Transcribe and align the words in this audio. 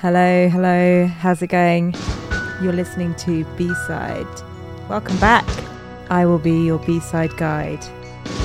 Hello, 0.00 0.46
hello, 0.50 1.06
how's 1.06 1.40
it 1.40 1.46
going? 1.46 1.94
You're 2.60 2.74
listening 2.74 3.14
to 3.14 3.46
B 3.56 3.72
Side. 3.86 4.26
Welcome 4.90 5.16
back. 5.16 5.46
I 6.10 6.26
will 6.26 6.38
be 6.38 6.66
your 6.66 6.78
B 6.80 7.00
Side 7.00 7.34
guide 7.38 7.82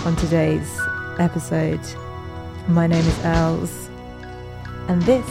on 0.05 0.16
today's 0.16 0.79
episode. 1.20 1.81
My 2.70 2.88
name 2.88 3.05
is 3.05 3.25
Els, 3.25 3.89
and 4.88 5.02
this 5.02 5.27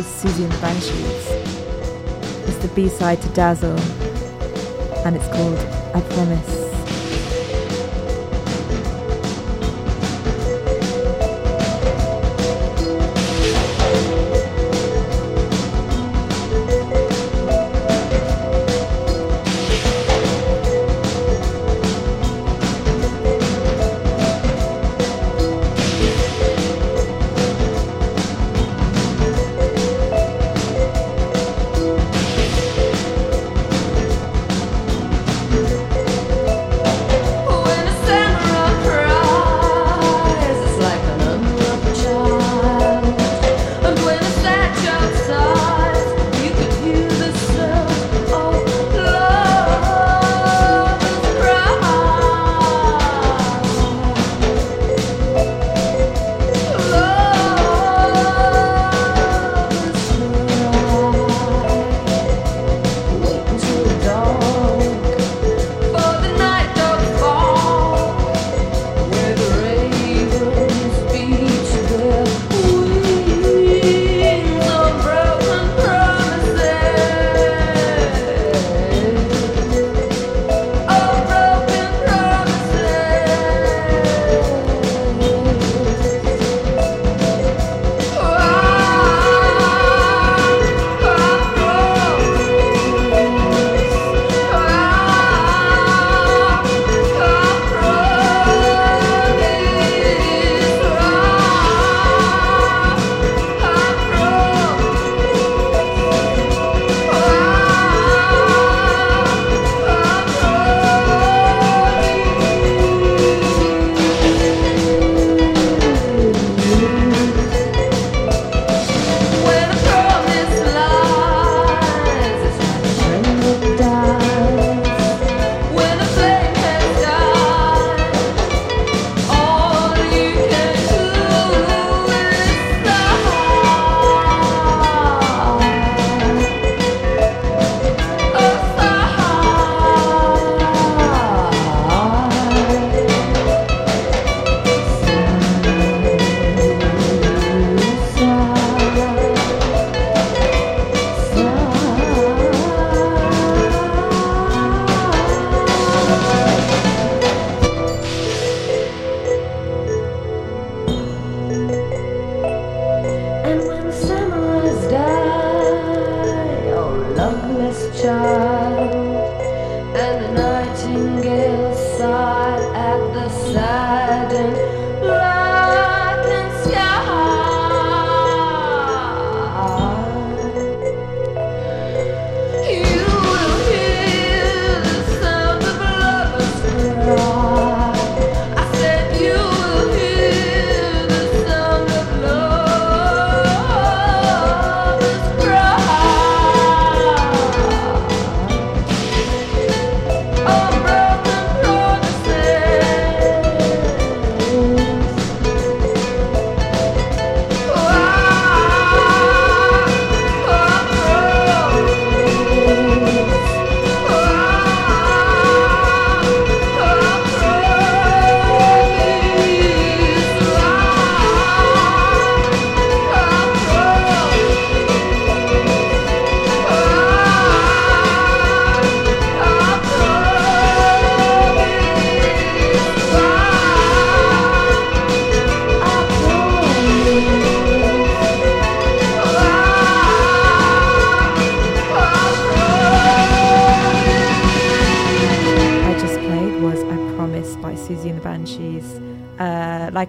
is 0.00 0.06
Siouxsie 0.06 0.42
and 0.42 0.50
the 0.50 0.58
Banshees. 0.60 2.48
It's 2.48 2.56
the 2.56 2.72
B 2.74 2.88
side 2.88 3.22
to 3.22 3.28
Dazzle, 3.28 3.78
and 5.06 5.14
it's 5.14 5.28
called 5.28 5.56
I 5.94 6.00
Promise. 6.14 6.63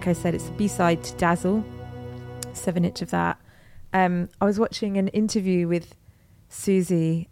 Like 0.06 0.16
I 0.16 0.20
said, 0.20 0.34
it's 0.36 0.44
the 0.44 0.52
B 0.52 0.68
side 0.68 1.02
to 1.02 1.16
Dazzle, 1.16 1.64
seven 2.52 2.84
inch 2.84 3.02
of 3.02 3.10
that. 3.10 3.40
Um, 3.92 4.28
I 4.40 4.44
was 4.44 4.56
watching 4.56 4.98
an 4.98 5.08
interview 5.08 5.66
with 5.66 5.96
Siouxsie 6.48 7.26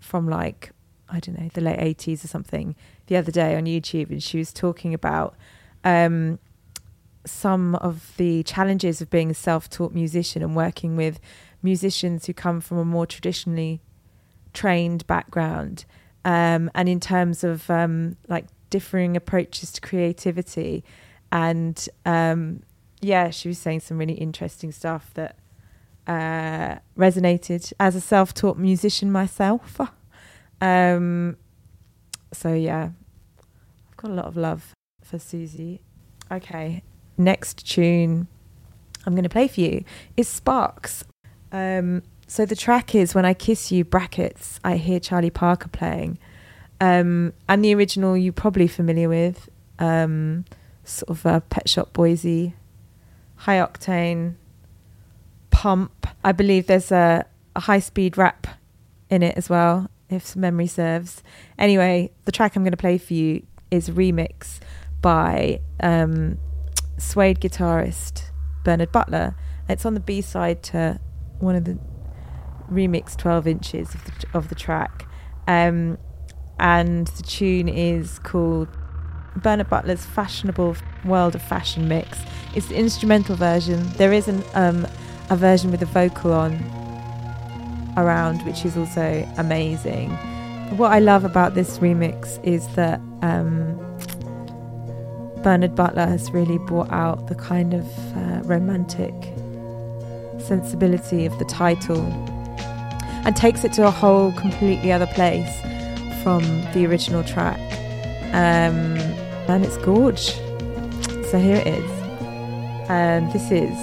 from 0.00 0.28
like, 0.28 0.70
I 1.08 1.18
don't 1.18 1.36
know, 1.36 1.50
the 1.52 1.60
late 1.60 1.80
80s 1.80 2.22
or 2.24 2.28
something 2.28 2.76
the 3.08 3.16
other 3.16 3.32
day 3.32 3.56
on 3.56 3.64
YouTube, 3.64 4.10
and 4.10 4.22
she 4.22 4.38
was 4.38 4.52
talking 4.52 4.94
about 4.94 5.34
um, 5.82 6.38
some 7.26 7.74
of 7.74 8.12
the 8.16 8.44
challenges 8.44 9.00
of 9.00 9.10
being 9.10 9.32
a 9.32 9.34
self 9.34 9.68
taught 9.68 9.92
musician 9.92 10.40
and 10.40 10.54
working 10.54 10.94
with 10.94 11.18
musicians 11.64 12.26
who 12.26 12.32
come 12.32 12.60
from 12.60 12.78
a 12.78 12.84
more 12.84 13.06
traditionally 13.06 13.80
trained 14.52 15.04
background 15.08 15.84
um, 16.24 16.70
and 16.76 16.88
in 16.88 17.00
terms 17.00 17.42
of 17.42 17.68
um, 17.68 18.16
like 18.28 18.46
differing 18.70 19.16
approaches 19.16 19.72
to 19.72 19.80
creativity 19.80 20.84
and 21.32 21.88
um, 22.04 22.62
yeah 23.00 23.30
she 23.30 23.48
was 23.48 23.58
saying 23.58 23.80
some 23.80 23.98
really 23.98 24.14
interesting 24.14 24.72
stuff 24.72 25.12
that 25.14 25.36
uh, 26.06 26.78
resonated 26.98 27.72
as 27.78 27.94
a 27.94 28.00
self-taught 28.00 28.58
musician 28.58 29.12
myself. 29.12 29.80
Um, 30.60 31.36
so 32.32 32.52
yeah, 32.52 32.90
I've 33.88 33.96
got 33.96 34.10
a 34.10 34.14
lot 34.14 34.26
of 34.26 34.36
love 34.36 34.74
for 35.02 35.18
Siouxsie. 35.18 35.80
Okay, 36.30 36.82
next 37.16 37.68
tune 37.68 38.28
I'm 39.06 39.14
going 39.14 39.24
to 39.24 39.28
play 39.28 39.48
for 39.48 39.60
you 39.60 39.84
is 40.16 40.28
Sparks. 40.28 41.04
Um, 41.52 42.02
so 42.26 42.46
the 42.46 42.56
track 42.56 42.94
is 42.94 43.14
When 43.14 43.24
I 43.24 43.34
Kiss 43.34 43.72
You, 43.72 43.84
brackets, 43.84 44.60
I 44.62 44.76
hear 44.76 45.00
Charlie 45.00 45.30
Parker 45.30 45.68
playing. 45.68 46.18
Um, 46.80 47.32
and 47.48 47.64
the 47.64 47.74
original 47.74 48.16
you're 48.16 48.32
probably 48.32 48.68
familiar 48.68 49.08
with, 49.08 49.48
um, 49.78 50.44
sort 50.90 51.10
of 51.10 51.26
a 51.26 51.40
Pet 51.40 51.68
Shop 51.68 51.92
Boysy, 51.92 52.54
high 53.36 53.56
octane, 53.56 54.34
pump. 55.50 56.06
I 56.24 56.32
believe 56.32 56.66
there's 56.66 56.92
a, 56.92 57.26
a 57.56 57.60
high 57.60 57.80
speed 57.80 58.16
rap 58.16 58.46
in 59.08 59.22
it 59.22 59.36
as 59.36 59.48
well, 59.48 59.90
if 60.08 60.36
memory 60.36 60.66
serves. 60.66 61.22
Anyway, 61.58 62.10
the 62.24 62.32
track 62.32 62.56
I'm 62.56 62.62
going 62.62 62.72
to 62.72 62.76
play 62.76 62.98
for 62.98 63.14
you 63.14 63.46
is 63.70 63.88
a 63.88 63.92
remix 63.92 64.60
by 65.00 65.60
um, 65.80 66.38
Suede 66.98 67.40
guitarist 67.40 68.24
Bernard 68.64 68.92
Butler. 68.92 69.36
It's 69.68 69.86
on 69.86 69.94
the 69.94 70.00
B 70.00 70.20
side 70.20 70.62
to 70.64 71.00
one 71.38 71.54
of 71.54 71.64
the 71.64 71.78
remix 72.70 73.16
12 73.16 73.46
inches 73.46 73.94
of 73.94 74.04
the, 74.04 74.12
of 74.34 74.48
the 74.48 74.54
track. 74.54 75.06
Um, 75.46 75.98
and 76.58 77.06
the 77.06 77.22
tune 77.22 77.68
is 77.68 78.18
called 78.18 78.68
Bernard 79.36 79.70
Butler's 79.70 80.04
Fashionable 80.04 80.76
World 81.04 81.34
of 81.34 81.42
Fashion 81.42 81.88
Mix. 81.88 82.18
It's 82.54 82.66
the 82.66 82.76
instrumental 82.76 83.36
version. 83.36 83.88
There 83.96 84.12
is 84.12 84.28
an, 84.28 84.42
um, 84.54 84.86
a 85.30 85.36
version 85.36 85.70
with 85.70 85.82
a 85.82 85.86
vocal 85.86 86.32
on 86.32 86.54
around, 87.96 88.44
which 88.44 88.64
is 88.64 88.76
also 88.76 89.28
amazing. 89.38 90.10
What 90.76 90.92
I 90.92 90.98
love 90.98 91.24
about 91.24 91.54
this 91.54 91.78
remix 91.78 92.42
is 92.44 92.66
that 92.74 93.00
um, 93.22 93.76
Bernard 95.42 95.74
Butler 95.74 96.06
has 96.06 96.30
really 96.30 96.58
brought 96.58 96.90
out 96.92 97.28
the 97.28 97.34
kind 97.34 97.74
of 97.74 97.86
uh, 98.16 98.42
romantic 98.44 99.14
sensibility 100.38 101.26
of 101.26 101.38
the 101.38 101.44
title 101.44 102.02
and 103.24 103.36
takes 103.36 103.64
it 103.64 103.72
to 103.74 103.86
a 103.86 103.90
whole 103.90 104.32
completely 104.32 104.92
other 104.92 105.06
place 105.08 105.60
from 106.22 106.42
the 106.72 106.86
original 106.86 107.22
track. 107.24 107.58
Um, 108.32 108.96
and 109.50 109.64
it's 109.64 109.76
gorge. 109.78 110.34
So 111.30 111.38
here 111.38 111.56
it 111.56 111.66
is. 111.66 111.90
Um, 112.88 113.30
this 113.32 113.50
is 113.50 113.76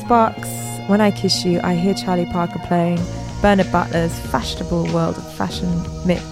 Sparks. 0.00 0.50
When 0.88 1.00
I 1.00 1.10
Kiss 1.10 1.44
You, 1.44 1.60
I 1.62 1.74
hear 1.74 1.94
Charlie 1.94 2.26
Parker 2.26 2.58
playing 2.66 3.00
Bernard 3.40 3.70
Butler's 3.72 4.18
fashionable 4.30 4.92
world 4.92 5.16
of 5.16 5.34
fashion 5.34 5.68
mix 6.06 6.22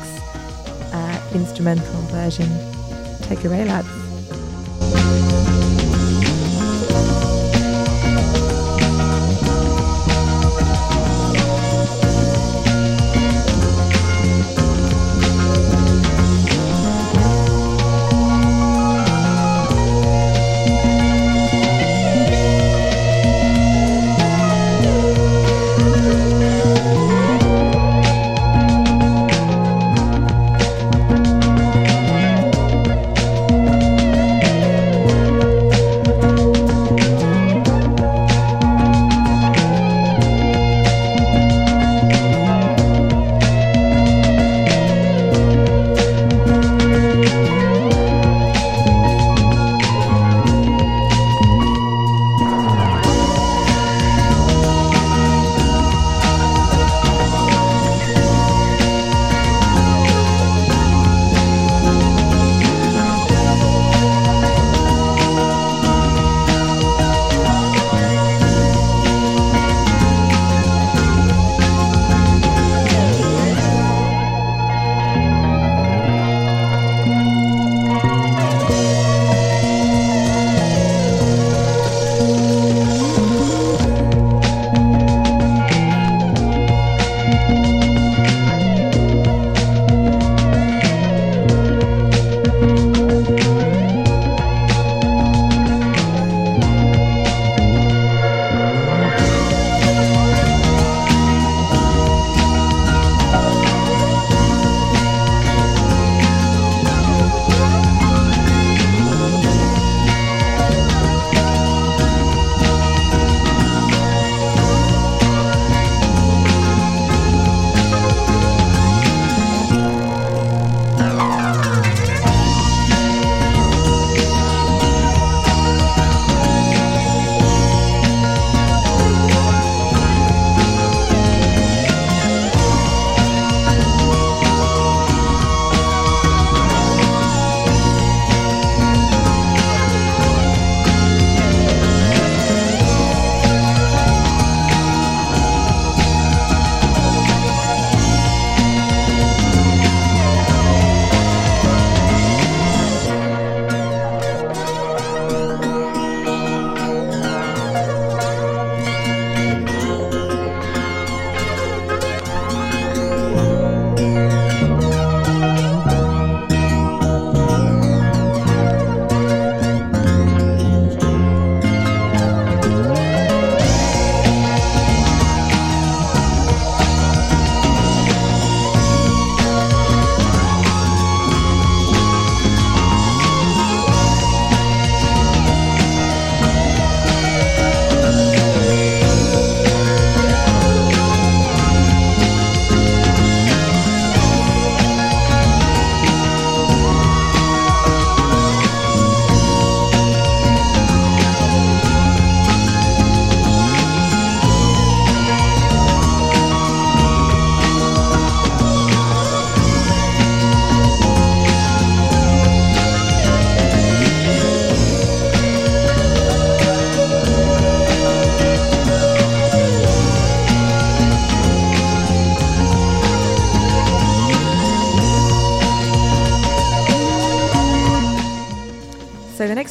uh, 0.93 1.31
instrumental 1.35 2.01
version. 2.11 2.49
Take 3.23 3.45
it 3.45 3.47
away, 3.47 3.65
lads. 3.65 4.02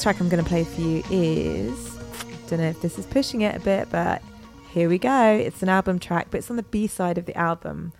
Next 0.01 0.17
track 0.17 0.19
I'm 0.19 0.29
going 0.29 0.43
to 0.43 0.49
play 0.49 0.63
for 0.63 0.81
you 0.81 1.03
is 1.11 1.95
don't 2.47 2.59
know 2.59 2.69
if 2.69 2.81
this 2.81 2.97
is 2.97 3.05
pushing 3.05 3.41
it 3.41 3.55
a 3.55 3.59
bit, 3.59 3.87
but 3.91 4.23
here 4.71 4.89
we 4.89 4.97
go. 4.97 5.25
It's 5.31 5.61
an 5.61 5.69
album 5.69 5.99
track, 5.99 6.29
but 6.31 6.39
it's 6.39 6.49
on 6.49 6.55
the 6.55 6.63
B 6.63 6.87
side 6.87 7.19
of 7.19 7.27
the 7.27 7.37
album. 7.37 7.93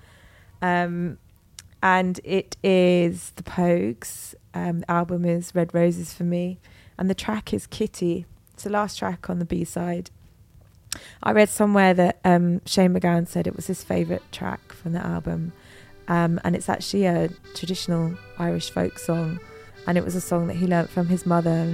Um, 0.63 1.19
and 1.83 2.19
it 2.23 2.57
is 2.63 3.33
the 3.35 3.43
Pogues. 3.43 4.33
Um, 4.55 4.79
the 4.79 4.89
album 4.89 5.25
is 5.25 5.53
Red 5.53 5.75
Roses 5.75 6.11
for 6.11 6.23
me, 6.23 6.57
and 6.97 7.07
the 7.07 7.13
track 7.13 7.53
is 7.53 7.67
Kitty. 7.67 8.25
It's 8.55 8.63
the 8.63 8.71
last 8.71 8.97
track 8.97 9.29
on 9.29 9.37
the 9.37 9.45
B 9.45 9.63
side. 9.63 10.09
I 11.21 11.31
read 11.33 11.49
somewhere 11.49 11.93
that 11.93 12.19
um, 12.25 12.65
Shane 12.65 12.95
MacGowan 12.95 13.27
said 13.27 13.45
it 13.45 13.55
was 13.55 13.67
his 13.67 13.83
favourite 13.83 14.23
track 14.31 14.73
from 14.73 14.93
the 14.93 15.05
album, 15.05 15.51
um, 16.07 16.41
and 16.43 16.55
it's 16.55 16.67
actually 16.67 17.05
a 17.05 17.29
traditional 17.53 18.17
Irish 18.39 18.71
folk 18.71 18.97
song, 18.97 19.39
and 19.87 19.97
it 19.97 20.03
was 20.03 20.15
a 20.15 20.21
song 20.21 20.47
that 20.47 20.55
he 20.55 20.67
learnt 20.67 20.89
from 20.89 21.07
his 21.07 21.25
mother, 21.25 21.73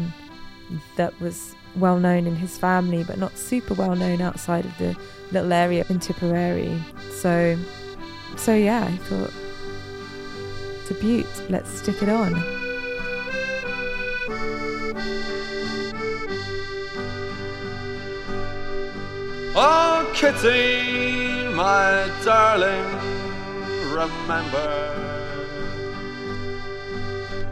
that 0.96 1.20
was 1.20 1.56
well 1.76 2.00
known 2.00 2.28
in 2.28 2.36
his 2.36 2.58
family, 2.58 3.04
but 3.04 3.18
not 3.18 3.38
super 3.38 3.74
well 3.74 3.96
known 3.96 4.22
outside 4.22 4.66
of 4.66 4.78
the 4.78 4.96
little 5.32 5.54
area 5.54 5.86
in 5.90 6.00
Tipperary. 6.00 6.82
So, 7.12 7.58
so 8.36 8.54
yeah, 8.56 8.86
I 8.86 8.98
thought 8.98 9.34
it's 10.82 10.92
a 10.92 10.94
beaut. 10.96 11.28
Let's 11.50 11.70
stick 11.70 12.02
it 12.02 12.10
on. 12.10 12.34
Oh, 19.60 20.12
Kitty, 20.14 21.48
my 21.56 22.12
darling, 22.24 22.86
remember 23.92 25.27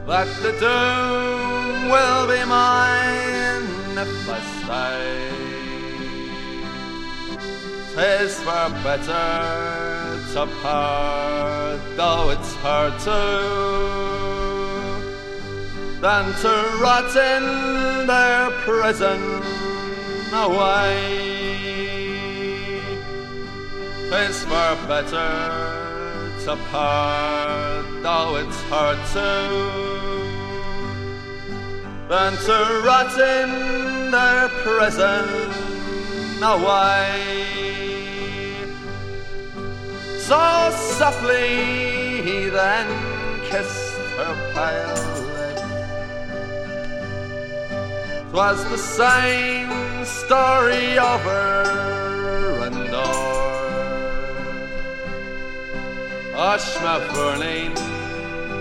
that 0.07 0.27
the 0.43 0.51
doom 0.63 1.89
will 1.89 2.27
be 2.27 2.45
mine 2.45 3.97
if 3.97 4.29
I 4.29 4.39
stay. 4.61 5.45
Tis 7.95 8.39
for 8.41 8.69
better 8.83 10.19
to 10.33 10.45
part, 10.61 11.81
though 11.95 12.29
it's 12.29 12.53
hard 12.55 12.93
to, 12.99 13.21
than 16.01 16.25
to 16.41 16.53
rot 16.81 17.15
in 17.15 18.05
their 18.05 18.51
prison 18.61 19.21
away. 20.33 21.25
Tis 24.09 24.43
for 24.43 24.75
better 24.87 25.84
to 26.45 26.55
part, 26.69 27.85
though 28.03 28.35
it's 28.35 28.61
hard 28.69 28.99
to, 29.13 29.29
than 32.07 32.33
to 32.45 32.81
rot 32.85 33.13
in 33.17 34.11
their 34.11 34.49
prison 34.61 35.25
away. 36.43 37.23
So 40.19 40.69
softly 40.99 42.21
he 42.21 42.49
then 42.49 42.87
kissed 43.45 43.97
her 44.17 44.35
pale 44.53 45.01
lips. 45.33 45.63
Twas 48.29 48.63
the 48.69 48.77
same 48.77 50.05
story 50.05 50.99
over 50.99 52.04
Ashma 56.35 56.99
burning, 57.13 57.73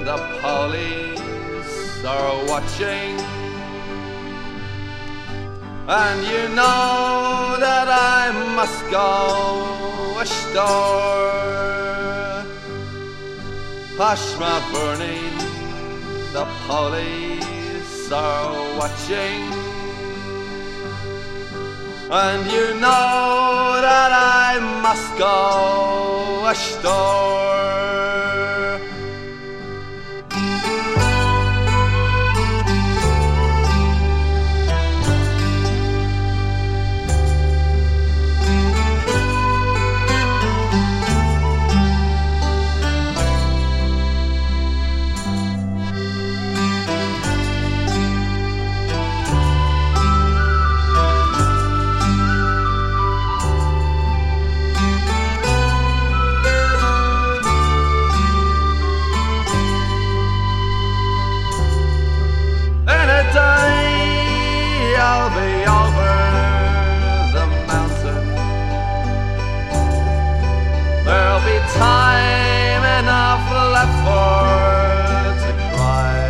the 0.04 0.16
police 0.40 2.04
are 2.04 2.46
watching. 2.46 3.18
And 5.88 6.22
you 6.24 6.54
know 6.54 7.56
that 7.58 7.88
I 7.88 8.30
must 8.54 8.80
go 8.92 10.14
ashore. 10.20 10.94
Ashma 13.98 14.54
burning, 14.72 15.36
the 16.32 16.46
police 16.68 18.12
are 18.12 18.54
watching. 18.78 19.50
And 22.08 22.46
you 22.52 22.74
know 22.78 23.80
that 23.82 24.12
I 24.12 24.60
must 24.80 25.18
go 25.18 26.46
ashore. 26.46 27.53
For 74.02 74.44
to 75.42 75.52
cry. 75.72 76.20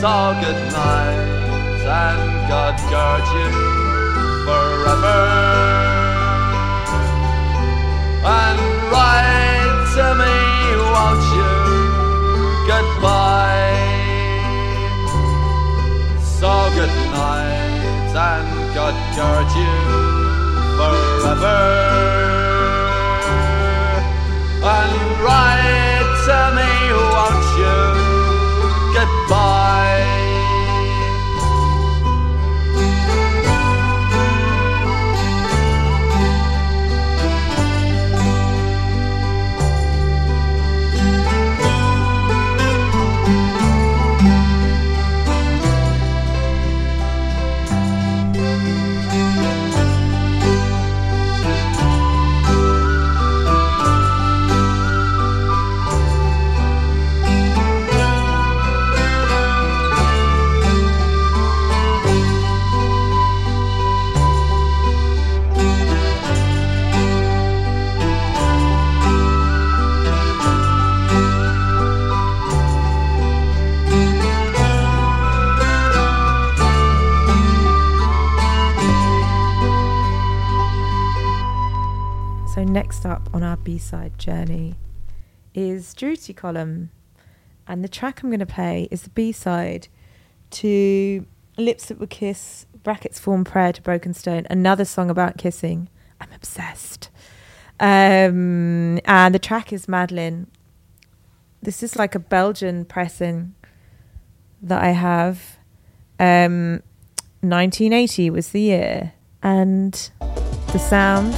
So 0.00 0.14
good 0.42 0.60
night 0.72 1.32
and 1.84 2.48
God 2.48 2.76
guard 2.90 3.24
you 3.36 3.50
forever. 4.46 5.20
And 8.24 8.60
write 8.90 9.82
to 9.96 10.06
me, 10.20 10.36
won't 10.94 11.24
you? 11.36 11.52
Goodbye. 12.70 13.82
So 16.38 16.52
good 16.78 16.94
night 17.10 18.14
and 18.14 18.74
God 18.74 18.96
guard 19.16 19.48
you 19.60 19.74
forever. 20.78 22.51
And 24.64 25.20
write 25.20 26.12
to 26.26 26.38
me, 26.54 26.70
won't 26.94 27.46
you? 27.58 27.78
Goodbye. 28.94 30.11
Our 83.72 83.76
B-side 83.76 84.18
journey 84.18 84.74
is 85.54 85.94
Durutti 85.94 86.36
Column, 86.36 86.90
and 87.66 87.82
the 87.82 87.88
track 87.88 88.22
I'm 88.22 88.28
going 88.28 88.40
to 88.40 88.44
play 88.44 88.86
is 88.90 89.00
the 89.00 89.08
B-side 89.08 89.88
to 90.50 91.24
Lips 91.56 91.86
That 91.86 91.98
Would 91.98 92.10
Kiss, 92.10 92.66
brackets 92.82 93.18
form 93.18 93.44
prayer 93.44 93.72
to 93.72 93.80
Broken 93.80 94.12
Stone, 94.12 94.46
another 94.50 94.84
song 94.84 95.08
about 95.08 95.38
kissing. 95.38 95.88
I'm 96.20 96.28
obsessed. 96.34 97.08
Um, 97.80 99.00
and 99.06 99.34
the 99.34 99.38
track 99.38 99.72
is 99.72 99.88
Madeline. 99.88 100.48
This 101.62 101.82
is 101.82 101.96
like 101.96 102.14
a 102.14 102.18
Belgian 102.18 102.84
pressing. 102.84 103.54
that 104.60 104.82
I 104.82 104.90
have. 104.90 105.56
Um, 106.20 106.82
1980 107.40 108.28
was 108.28 108.48
the 108.50 108.60
year, 108.60 109.14
and 109.42 110.10
the 110.20 110.78
sound 110.78 111.32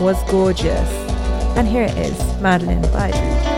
was 0.00 0.22
gorgeous. 0.30 0.90
And 1.56 1.68
here 1.68 1.82
it 1.82 1.96
is, 1.98 2.18
Madeline 2.40 2.82
by. 2.92 3.49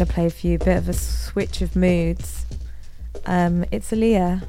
Going 0.00 0.08
to 0.08 0.14
play 0.14 0.28
for 0.30 0.46
you, 0.46 0.56
bit 0.56 0.78
of 0.78 0.88
a 0.88 0.94
switch 0.94 1.60
of 1.60 1.76
moods. 1.76 2.46
Um, 3.26 3.66
it's 3.70 3.90
Aaliyah, 3.90 4.48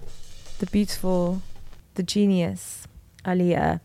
the 0.59 0.65
beautiful, 0.67 1.41
the 1.95 2.03
genius 2.03 2.87
Aaliyah. 3.25 3.81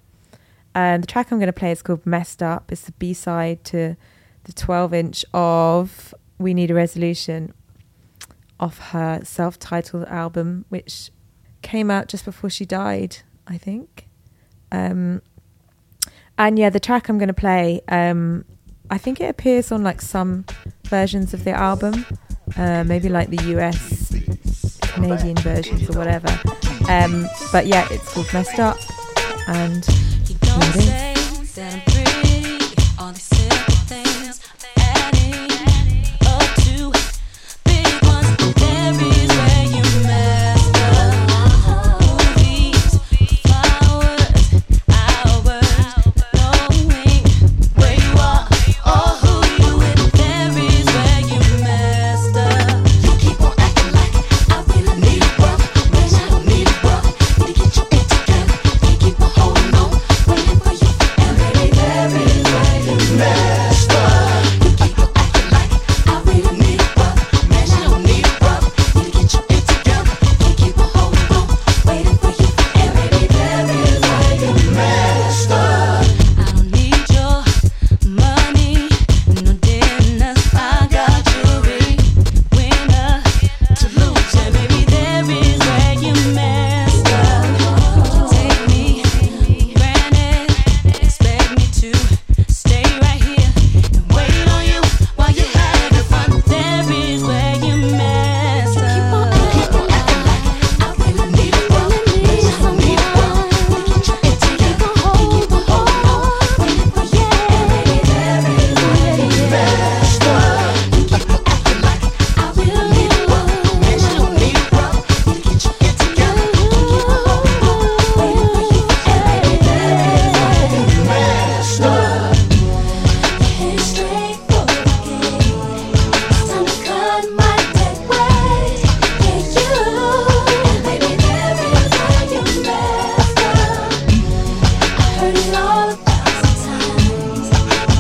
And 0.77 1.03
the 1.03 1.09
track 1.09 1.33
I'm 1.33 1.39
going 1.39 1.49
to 1.49 1.53
play 1.53 1.73
is 1.73 1.83
called 1.83 2.07
Messed 2.07 2.41
Up. 2.41 2.71
It's 2.71 2.83
the 2.83 2.93
B 2.93 3.13
side 3.13 3.65
to 3.65 3.97
the 4.45 4.53
12 4.53 4.95
inch 4.95 5.25
of 5.35 6.15
We 6.39 6.55
Need 6.55 6.71
a 6.71 6.75
Resolution 6.75 7.53
off 8.61 8.79
her 8.91 9.23
self 9.25 9.59
titled 9.59 10.05
album, 10.05 10.67
which 10.69 11.11
came 11.63 11.91
out 11.91 12.07
just 12.07 12.25
before 12.25 12.49
she 12.49 12.65
died, 12.65 13.17
I 13.45 13.59
think. 13.59 14.07
Um, 14.71 15.21
and 16.39 16.61
yeah, 16.61 16.71
the 16.71 16.79
track 16.79 17.09
I'm 17.09 17.19
going 17.19 17.27
to 17.27 17.35
play, 17.35 17.81
um, 17.89 18.45
I 18.91 18.99
think 18.99 19.21
it 19.21 19.29
appears 19.29 19.73
on 19.73 19.83
like 19.83 20.01
some 20.01 20.45
versions 20.85 21.35
of 21.35 21.45
the 21.45 21.53
album, 21.53 22.07
uh, 22.57 22.85
maybe 22.85 23.09
like 23.09 23.31
the 23.31 23.43
US, 23.57 24.15
Canadian 24.81 25.37
versions 25.37 25.91
or 25.91 25.99
whatever. 25.99 26.29
Um, 26.89 27.27
but 27.53 27.67
yeah, 27.67 27.87
it's 27.91 28.13
called 28.13 28.33
Messed 28.33 28.61
Up, 28.61 28.77
and 29.49 29.85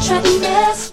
try 0.07 0.23
to 0.23 0.39
mess 0.39 0.86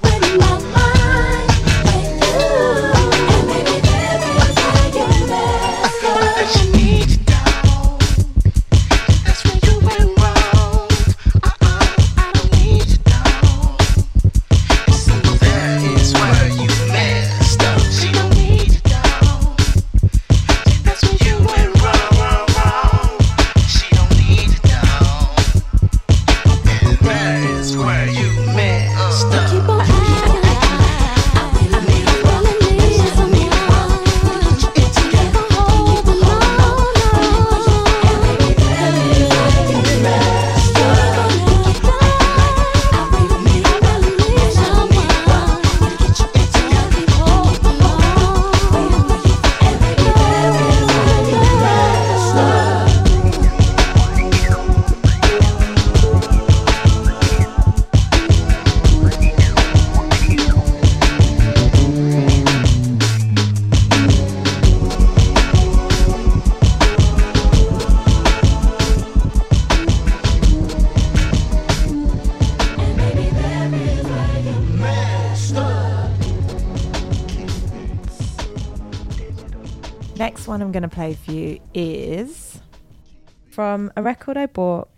from 83.54 83.94
a 83.96 84.02
record 84.02 84.36
I 84.36 84.48
bought 84.48 84.90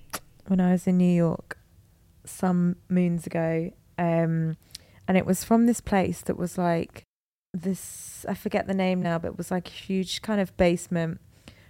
when 0.47 0.61
I 0.61 0.71
was 0.71 0.87
in 0.87 0.97
New 0.97 1.13
York 1.13 1.57
some 2.23 2.77
moons 2.87 3.27
ago. 3.27 3.71
Um, 3.97 4.55
and 5.09 5.17
it 5.17 5.25
was 5.25 5.43
from 5.43 5.65
this 5.65 5.81
place 5.81 6.21
that 6.21 6.37
was 6.37 6.57
like 6.57 7.03
this, 7.53 8.25
I 8.29 8.33
forget 8.33 8.65
the 8.65 8.73
name 8.73 9.01
now, 9.01 9.19
but 9.19 9.27
it 9.27 9.37
was 9.37 9.51
like 9.51 9.67
a 9.67 9.71
huge 9.71 10.21
kind 10.21 10.39
of 10.39 10.55
basement 10.55 11.19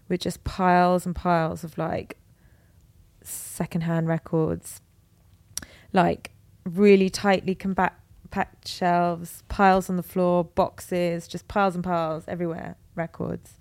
with 0.08 0.22
just 0.22 0.44
piles 0.44 1.08
and 1.08 1.16
piles 1.16 1.64
of 1.64 1.76
like 1.76 2.18
secondhand 3.24 4.08
records, 4.08 4.82
like 5.92 6.34
really 6.66 7.10
tightly 7.10 7.56
compact 7.56 8.02
packed 8.30 8.68
shelves, 8.68 9.44
piles 9.48 9.90
on 9.90 9.96
the 9.96 10.04
floor, 10.04 10.44
boxes, 10.44 11.28
just 11.28 11.48
piles 11.48 11.74
and 11.74 11.84
piles 11.84 12.26
everywhere, 12.28 12.76
records. 12.94 13.55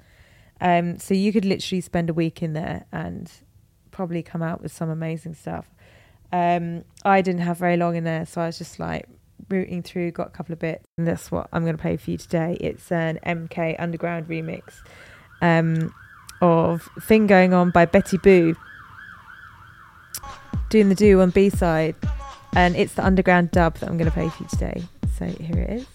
Um, 0.64 0.98
so 0.98 1.12
you 1.12 1.31
could 1.31 1.44
literally 1.44 1.83
spend 1.83 2.09
a 2.09 2.14
week 2.14 2.42
in 2.42 2.55
there 2.55 2.87
and 2.90 3.31
probably 3.90 4.22
come 4.22 4.42
out 4.42 4.62
with 4.62 4.72
some 4.72 4.88
amazing 4.88 5.35
stuff. 5.35 5.68
Um, 6.33 6.85
I 7.05 7.20
didn't 7.20 7.42
have 7.42 7.59
very 7.59 7.77
long 7.77 7.96
in 7.96 8.05
there, 8.05 8.24
so 8.24 8.40
I 8.40 8.46
was 8.46 8.57
just 8.57 8.81
like 8.81 9.07
rooting 9.50 9.83
through, 9.83 10.12
got 10.12 10.29
a 10.29 10.31
couple 10.31 10.55
of 10.55 10.59
bits, 10.59 10.87
and 10.96 11.07
that's 11.07 11.31
what 11.31 11.48
I'm 11.53 11.64
going 11.64 11.77
to 11.77 11.81
play 11.81 11.98
for 11.98 12.11
you 12.11 12.16
today. 12.16 12.57
It's 12.61 12.90
an 12.90 13.20
MK 13.27 13.77
Underground 13.79 14.27
remix 14.27 14.62
um, 15.42 15.94
of 16.40 16.88
"Thing 17.03 17.27
Going 17.27 17.53
On" 17.53 17.70
by 17.70 17.85
Betty 17.85 18.16
Boo, 18.16 18.57
doing 20.70 20.88
the 20.88 20.94
do 20.94 21.20
on 21.20 21.29
B 21.29 21.50
side, 21.50 21.94
and 22.57 22.74
it's 22.74 22.94
the 22.94 23.05
underground 23.05 23.50
dub 23.50 23.77
that 23.77 23.90
I'm 23.90 23.98
going 23.98 24.11
to 24.11 24.14
play 24.14 24.31
for 24.31 24.42
you 24.42 24.48
today. 24.48 24.83
So 25.18 25.27
here 25.27 25.59
it 25.59 25.70
is. 25.70 25.87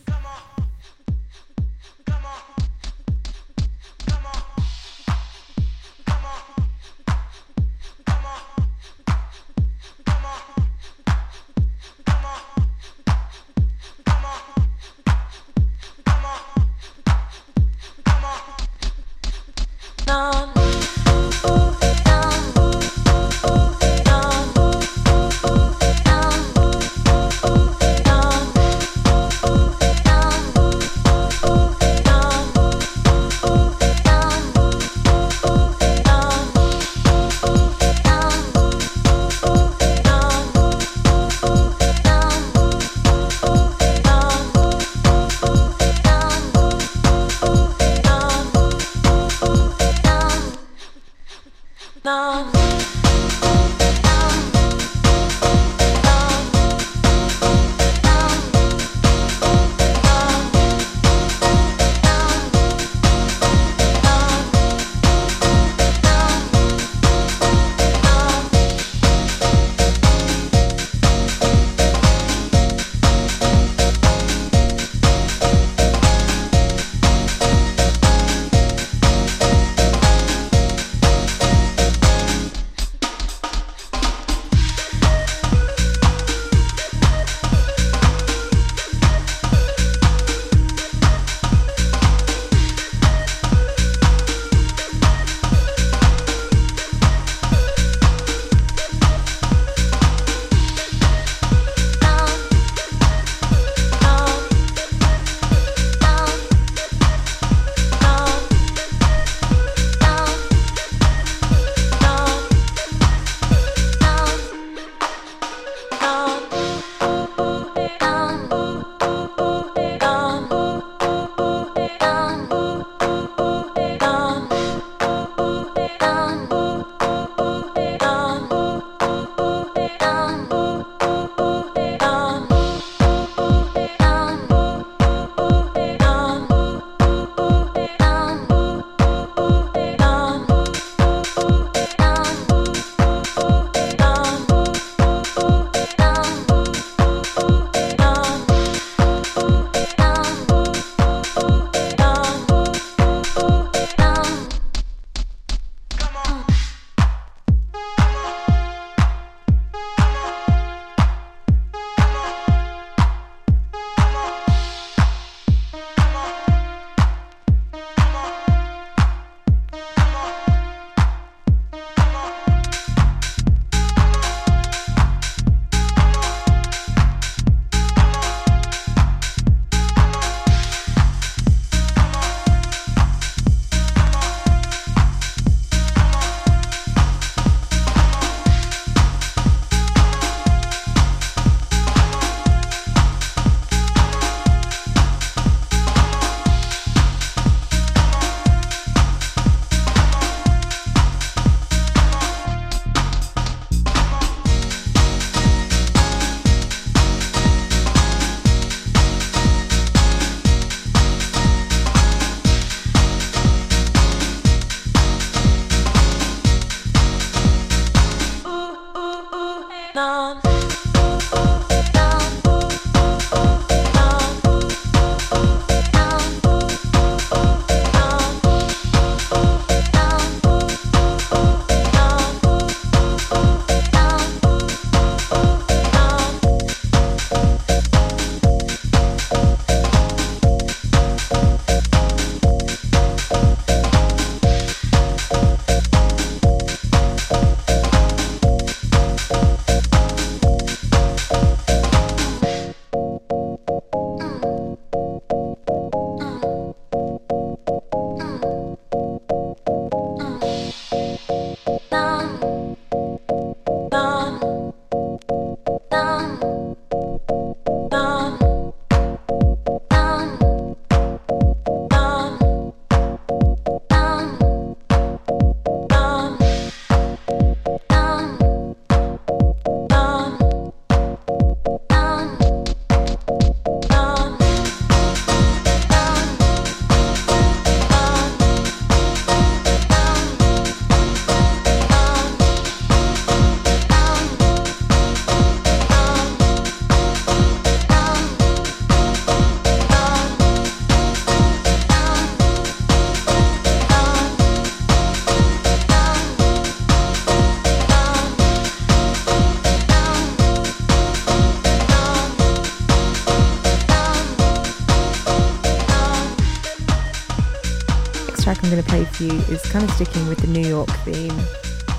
Is 319.22 319.62
kind 319.70 319.84
of 319.84 319.92
sticking 319.92 320.26
with 320.30 320.38
the 320.38 320.48
New 320.48 320.66
York 320.66 320.90
theme. 321.04 321.38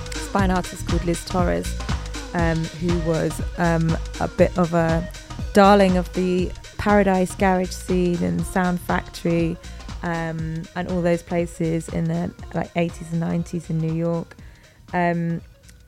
It's 0.06 0.28
by 0.28 0.46
an 0.46 0.50
artist 0.50 0.88
called 0.88 1.04
Liz 1.04 1.22
Torres, 1.26 1.70
um, 2.32 2.64
who 2.64 2.98
was 3.00 3.42
um, 3.58 3.94
a 4.20 4.28
bit 4.28 4.56
of 4.56 4.72
a 4.72 5.06
darling 5.52 5.98
of 5.98 6.10
the 6.14 6.50
Paradise 6.78 7.34
Garage 7.34 7.72
scene 7.72 8.22
and 8.24 8.40
Sound 8.46 8.80
Factory 8.80 9.58
um, 10.02 10.62
and 10.74 10.88
all 10.88 11.02
those 11.02 11.22
places 11.22 11.90
in 11.90 12.04
the 12.04 12.32
like 12.54 12.72
80s 12.72 13.12
and 13.12 13.22
90s 13.22 13.68
in 13.68 13.76
New 13.76 13.92
York. 13.92 14.34
Um, 14.94 15.42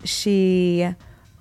she 0.04 0.86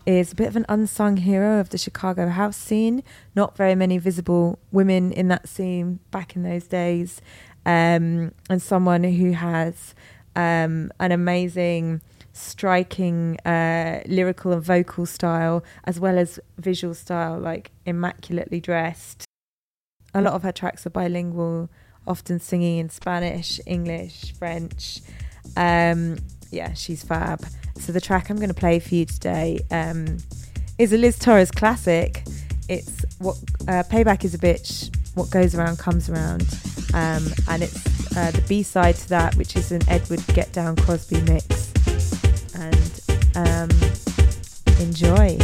is 0.05 0.31
a 0.31 0.35
bit 0.35 0.47
of 0.47 0.55
an 0.55 0.65
unsung 0.69 1.17
hero 1.17 1.59
of 1.59 1.69
the 1.69 1.77
Chicago 1.77 2.29
house 2.29 2.55
scene. 2.55 3.03
Not 3.35 3.57
very 3.57 3.75
many 3.75 3.97
visible 3.97 4.57
women 4.71 5.11
in 5.11 5.27
that 5.27 5.49
scene 5.49 5.99
back 6.11 6.35
in 6.37 6.43
those 6.43 6.65
days, 6.65 7.21
um, 7.65 8.33
and 8.49 8.61
someone 8.61 9.03
who 9.03 9.31
has 9.31 9.93
um, 10.35 10.91
an 10.99 11.11
amazing, 11.11 12.01
striking 12.33 13.37
uh, 13.45 14.01
lyrical 14.05 14.51
and 14.51 14.63
vocal 14.63 15.05
style, 15.05 15.63
as 15.83 15.99
well 15.99 16.17
as 16.17 16.39
visual 16.57 16.93
style, 16.93 17.39
like 17.39 17.71
immaculately 17.85 18.59
dressed. 18.59 19.25
A 20.13 20.21
lot 20.21 20.33
of 20.33 20.43
her 20.43 20.51
tracks 20.51 20.85
are 20.85 20.89
bilingual, 20.89 21.69
often 22.07 22.39
singing 22.39 22.79
in 22.79 22.89
Spanish, 22.89 23.59
English, 23.65 24.33
French. 24.33 25.01
Um, 25.55 26.17
yeah, 26.51 26.73
she's 26.73 27.03
fab. 27.03 27.45
So 27.77 27.91
the 27.91 28.01
track 28.01 28.29
I'm 28.29 28.37
going 28.37 28.49
to 28.49 28.53
play 28.53 28.79
for 28.79 28.93
you 28.93 29.05
today 29.05 29.59
um, 29.71 30.17
is 30.77 30.93
a 30.93 30.97
Liz 30.97 31.17
Torres 31.17 31.51
classic. 31.51 32.23
It's 32.67 33.03
what 33.19 33.37
uh, 33.67 33.83
"Payback 33.89 34.23
is 34.23 34.33
a 34.33 34.37
Bitch." 34.37 34.95
What 35.15 35.29
goes 35.29 35.55
around 35.55 35.77
comes 35.77 36.09
around, 36.09 36.47
um, 36.93 37.27
and 37.49 37.63
it's 37.63 38.15
uh, 38.15 38.31
the 38.31 38.43
B 38.47 38.63
side 38.63 38.95
to 38.95 39.09
that, 39.09 39.35
which 39.35 39.55
is 39.55 39.71
an 39.71 39.81
Edward 39.89 40.25
Get 40.27 40.51
Down 40.51 40.75
Crosby 40.75 41.21
mix. 41.21 41.71
And 42.55 43.01
um, 43.35 43.69
enjoy. 44.79 45.37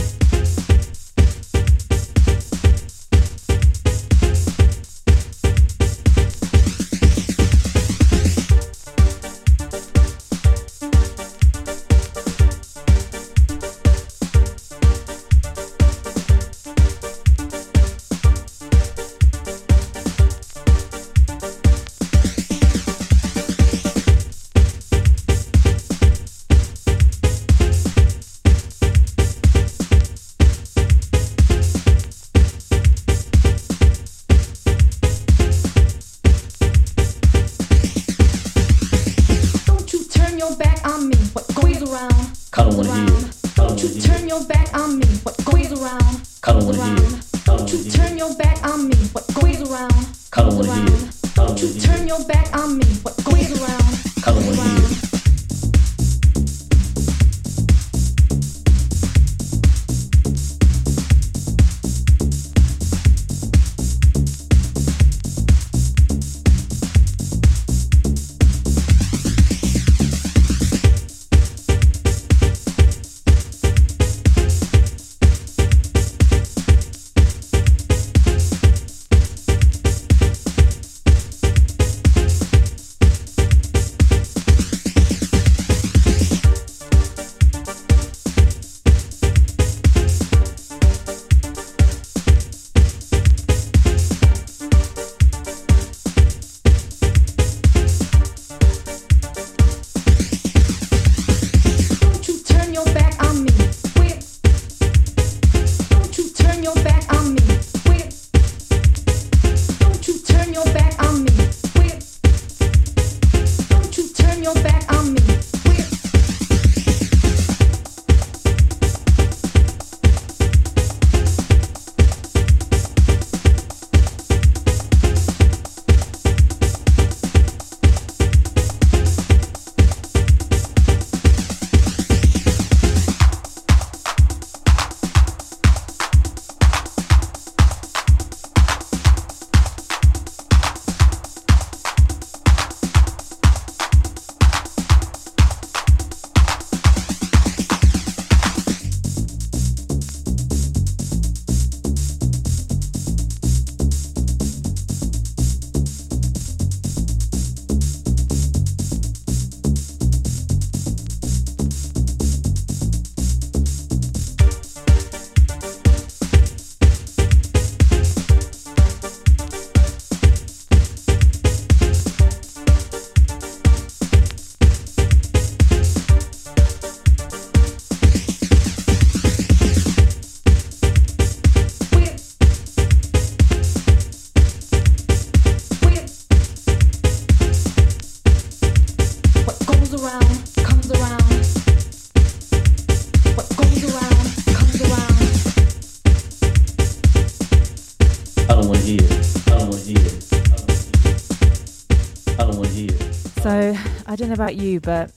About 204.37 204.55
you, 204.55 204.79
but 204.79 205.11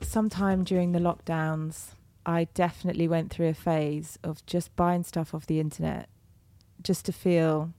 sometime 0.00 0.64
during 0.64 0.92
the 0.92 0.98
lockdowns, 0.98 1.92
I 2.26 2.44
definitely 2.54 3.08
went 3.08 3.30
through 3.30 3.48
a 3.48 3.54
phase 3.54 4.18
of 4.22 4.44
just 4.46 4.74
buying 4.76 5.02
stuff 5.04 5.32
off 5.32 5.46
the 5.46 5.60
internet 5.60 6.08
just 6.82 7.06
to 7.06 7.12
feel 7.12 7.72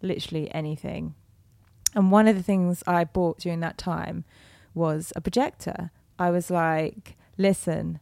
literally 0.00 0.52
anything. 0.54 1.14
And 1.94 2.10
one 2.10 2.28
of 2.28 2.36
the 2.36 2.42
things 2.42 2.82
I 2.86 3.04
bought 3.04 3.38
during 3.38 3.60
that 3.60 3.78
time 3.78 4.24
was 4.74 5.12
a 5.16 5.20
projector. 5.20 5.90
I 6.18 6.30
was 6.30 6.50
like, 6.50 7.16
listen, 7.36 8.00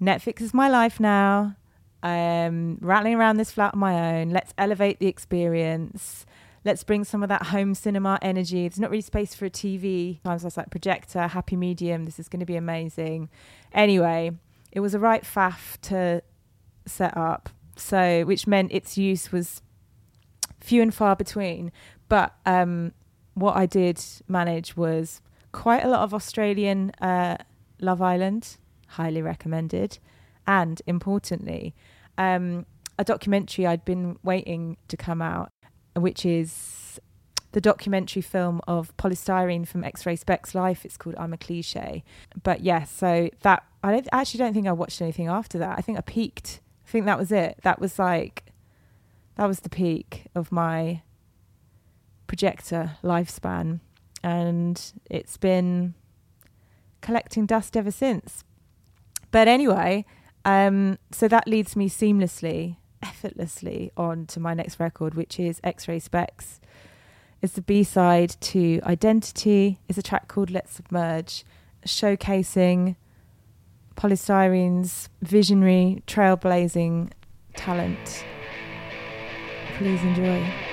Netflix 0.00 0.40
is 0.40 0.52
my 0.52 0.68
life 0.68 1.00
now. 1.00 1.56
I'm 2.02 2.78
rattling 2.80 3.14
around 3.14 3.36
this 3.36 3.50
flat 3.50 3.74
on 3.74 3.80
my 3.80 4.20
own. 4.20 4.30
Let's 4.30 4.54
elevate 4.58 4.98
the 4.98 5.06
experience. 5.06 6.25
Let's 6.66 6.82
bring 6.82 7.04
some 7.04 7.22
of 7.22 7.28
that 7.28 7.44
home 7.44 7.74
cinema 7.74 8.18
energy. 8.20 8.68
There's 8.68 8.80
not 8.80 8.90
really 8.90 9.00
space 9.00 9.34
for 9.34 9.46
a 9.46 9.50
TV. 9.50 10.20
Sometimes 10.22 10.44
I 10.44 10.46
was 10.48 10.56
like 10.56 10.68
projector, 10.68 11.28
happy 11.28 11.54
medium. 11.54 12.04
This 12.04 12.18
is 12.18 12.28
going 12.28 12.40
to 12.40 12.46
be 12.46 12.56
amazing. 12.56 13.30
Anyway, 13.72 14.32
it 14.72 14.80
was 14.80 14.92
a 14.92 14.98
right 14.98 15.22
faff 15.22 15.80
to 15.82 16.22
set 16.84 17.16
up, 17.16 17.50
so 17.76 18.24
which 18.24 18.48
meant 18.48 18.72
its 18.72 18.98
use 18.98 19.30
was 19.30 19.62
few 20.60 20.82
and 20.82 20.92
far 20.92 21.14
between. 21.14 21.70
But 22.08 22.34
um, 22.44 22.92
what 23.34 23.56
I 23.56 23.66
did 23.66 24.02
manage 24.26 24.76
was 24.76 25.22
quite 25.52 25.84
a 25.84 25.88
lot 25.88 26.00
of 26.00 26.12
Australian 26.12 26.90
uh, 27.00 27.36
Love 27.80 28.02
Island, 28.02 28.56
highly 28.88 29.22
recommended, 29.22 30.00
and 30.48 30.82
importantly, 30.84 31.76
um, 32.18 32.66
a 32.98 33.04
documentary 33.04 33.66
I'd 33.66 33.84
been 33.84 34.18
waiting 34.24 34.78
to 34.88 34.96
come 34.96 35.22
out, 35.22 35.52
which 35.96 36.24
is 36.24 37.00
the 37.52 37.60
documentary 37.60 38.22
film 38.22 38.60
of 38.68 38.94
Poly 38.96 39.14
Styrene 39.16 39.66
from 39.66 39.82
X-Ray 39.82 40.16
Spex 40.16 40.54
Life. 40.54 40.84
It's 40.84 40.96
called 40.96 41.16
I'm 41.18 41.32
a 41.32 41.38
Cliche. 41.38 42.04
But 42.42 42.60
yes, 42.60 42.90
so 42.90 43.30
that 43.42 43.64
I 43.82 43.92
don't, 43.92 44.08
actually 44.12 44.38
don't 44.38 44.52
think 44.52 44.66
I 44.66 44.72
watched 44.72 45.00
anything 45.00 45.28
after 45.28 45.58
that. 45.58 45.78
I 45.78 45.80
think 45.80 45.96
I 45.96 46.02
peaked. 46.02 46.60
I 46.86 46.90
think 46.90 47.06
that 47.06 47.18
was 47.18 47.32
it. 47.32 47.58
That 47.62 47.80
was 47.80 47.98
like 47.98 48.44
that 49.36 49.46
was 49.46 49.60
the 49.60 49.70
peak 49.70 50.26
of 50.34 50.50
my 50.50 51.02
projector 52.26 52.96
lifespan, 53.02 53.80
and 54.22 54.92
it's 55.10 55.36
been 55.36 55.94
collecting 57.00 57.46
dust 57.46 57.76
ever 57.76 57.90
since. 57.90 58.44
But 59.30 59.48
anyway, 59.48 60.04
um, 60.44 60.98
so 61.10 61.28
that 61.28 61.46
leads 61.46 61.76
me 61.76 61.88
seamlessly, 61.88 62.76
effortlessly 63.02 63.92
on 63.96 64.26
to 64.26 64.40
my 64.40 64.54
next 64.54 64.80
record, 64.80 65.14
which 65.14 65.38
is 65.38 65.60
X 65.62 65.88
Ray 65.88 66.00
Spex. 66.00 66.60
It's 67.42 67.52
the 67.52 67.62
B 67.62 67.84
side 67.84 68.36
to 68.40 68.80
Identity. 68.84 69.78
It's 69.88 69.98
a 69.98 70.02
track 70.02 70.28
called 70.28 70.50
Let's 70.50 70.72
Submerge, 70.72 71.44
showcasing 71.86 72.96
Poly 73.94 74.16
Styrene's 74.16 75.08
visionary, 75.22 76.02
trailblazing 76.06 77.10
talent. 77.54 78.24
Please 79.78 80.02
enjoy. 80.02 80.65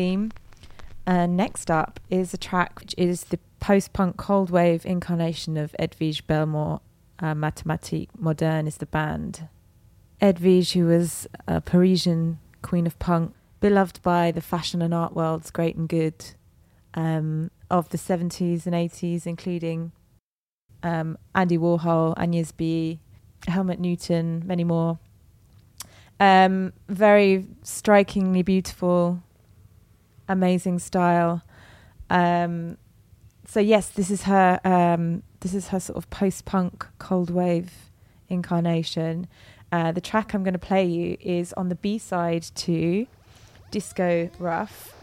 Theme, 0.00 0.32
uh, 1.06 1.26
next 1.26 1.70
up 1.70 2.00
is 2.08 2.32
a 2.32 2.38
track 2.38 2.80
which 2.80 2.94
is 2.96 3.24
the 3.24 3.38
post 3.58 3.92
punk 3.92 4.16
cold 4.16 4.48
wave 4.48 4.86
incarnation 4.86 5.58
of 5.58 5.76
Edwige 5.78 6.26
Belmore. 6.26 6.80
Uh, 7.18 7.34
Mathématique 7.34 8.08
Moderne 8.18 8.66
is 8.66 8.78
the 8.78 8.86
band. 8.86 9.46
Edwige, 10.22 10.72
who 10.72 10.86
was 10.86 11.28
a 11.46 11.60
Parisian 11.60 12.38
queen 12.62 12.86
of 12.86 12.98
punk, 12.98 13.34
beloved 13.60 14.00
by 14.02 14.30
the 14.30 14.40
fashion 14.40 14.80
and 14.80 14.94
art 14.94 15.14
worlds, 15.14 15.50
great 15.50 15.76
and 15.76 15.86
good, 15.86 16.24
um, 16.94 17.50
of 17.70 17.90
the 17.90 17.98
70s 17.98 18.64
and 18.64 18.74
80s, 18.74 19.26
including 19.26 19.92
um, 20.82 21.18
Andy 21.34 21.58
Warhol, 21.58 22.16
Agnès 22.16 22.56
B, 22.56 23.00
Helmut 23.46 23.78
Newton, 23.78 24.42
many 24.46 24.64
more. 24.64 24.98
Um, 26.18 26.72
very 26.88 27.46
strikingly 27.62 28.42
beautiful, 28.42 29.22
amazing 30.30 30.78
style. 30.78 31.42
Um, 32.08 32.78
so 33.46 33.60
yes, 33.60 33.88
this 33.88 34.10
is 34.10 34.22
her. 34.22 34.60
Um, 34.64 35.22
this 35.40 35.54
is 35.54 35.68
her 35.68 35.80
sort 35.80 35.96
of 35.96 36.08
post-punk 36.10 36.86
cold 36.98 37.30
wave 37.30 37.72
incarnation. 38.28 39.26
Uh, 39.72 39.92
the 39.92 40.00
track 40.00 40.34
I'm 40.34 40.42
going 40.42 40.54
to 40.54 40.58
play 40.58 40.84
you 40.84 41.16
is 41.20 41.52
on 41.54 41.68
the 41.68 41.74
B 41.74 41.98
side 41.98 42.42
to 42.42 43.06
Disco 43.70 44.30
Rough, 44.38 44.94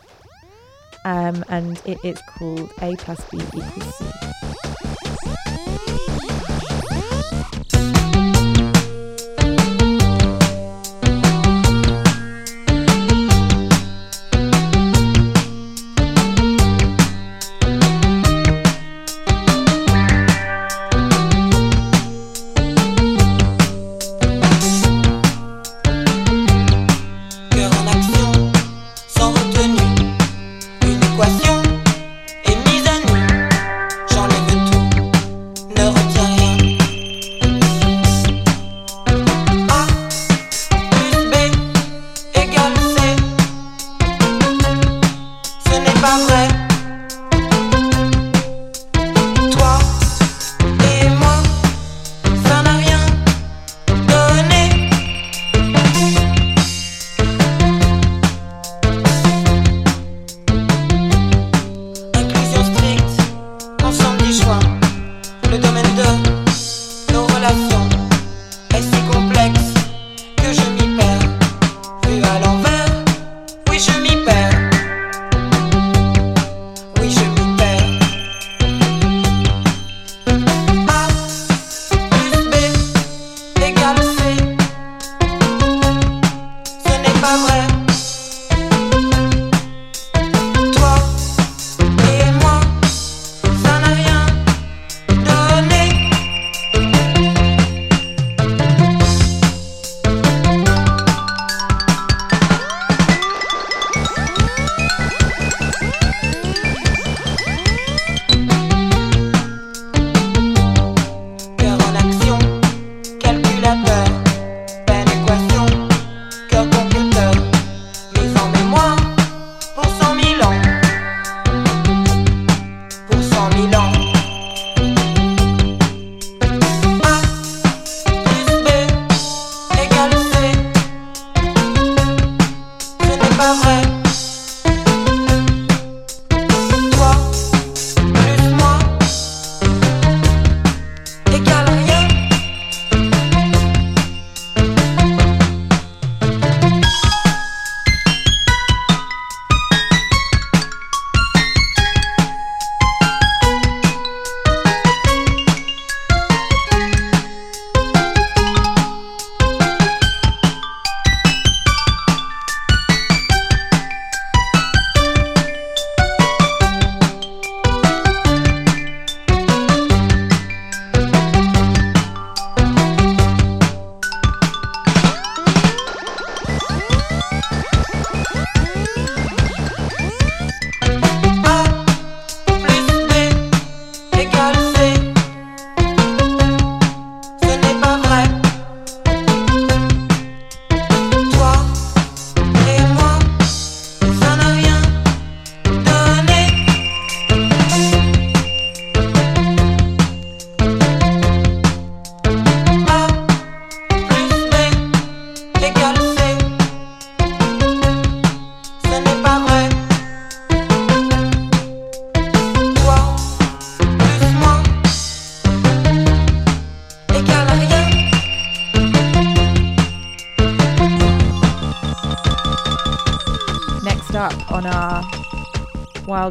um, 1.06 1.44
and 1.50 1.82
it 1.86 1.98
is 2.04 2.22
called 2.38 2.72
A 2.82 2.96
plus 2.96 3.24
B 3.30 3.38
equals 3.38 3.96
C. 3.98 4.06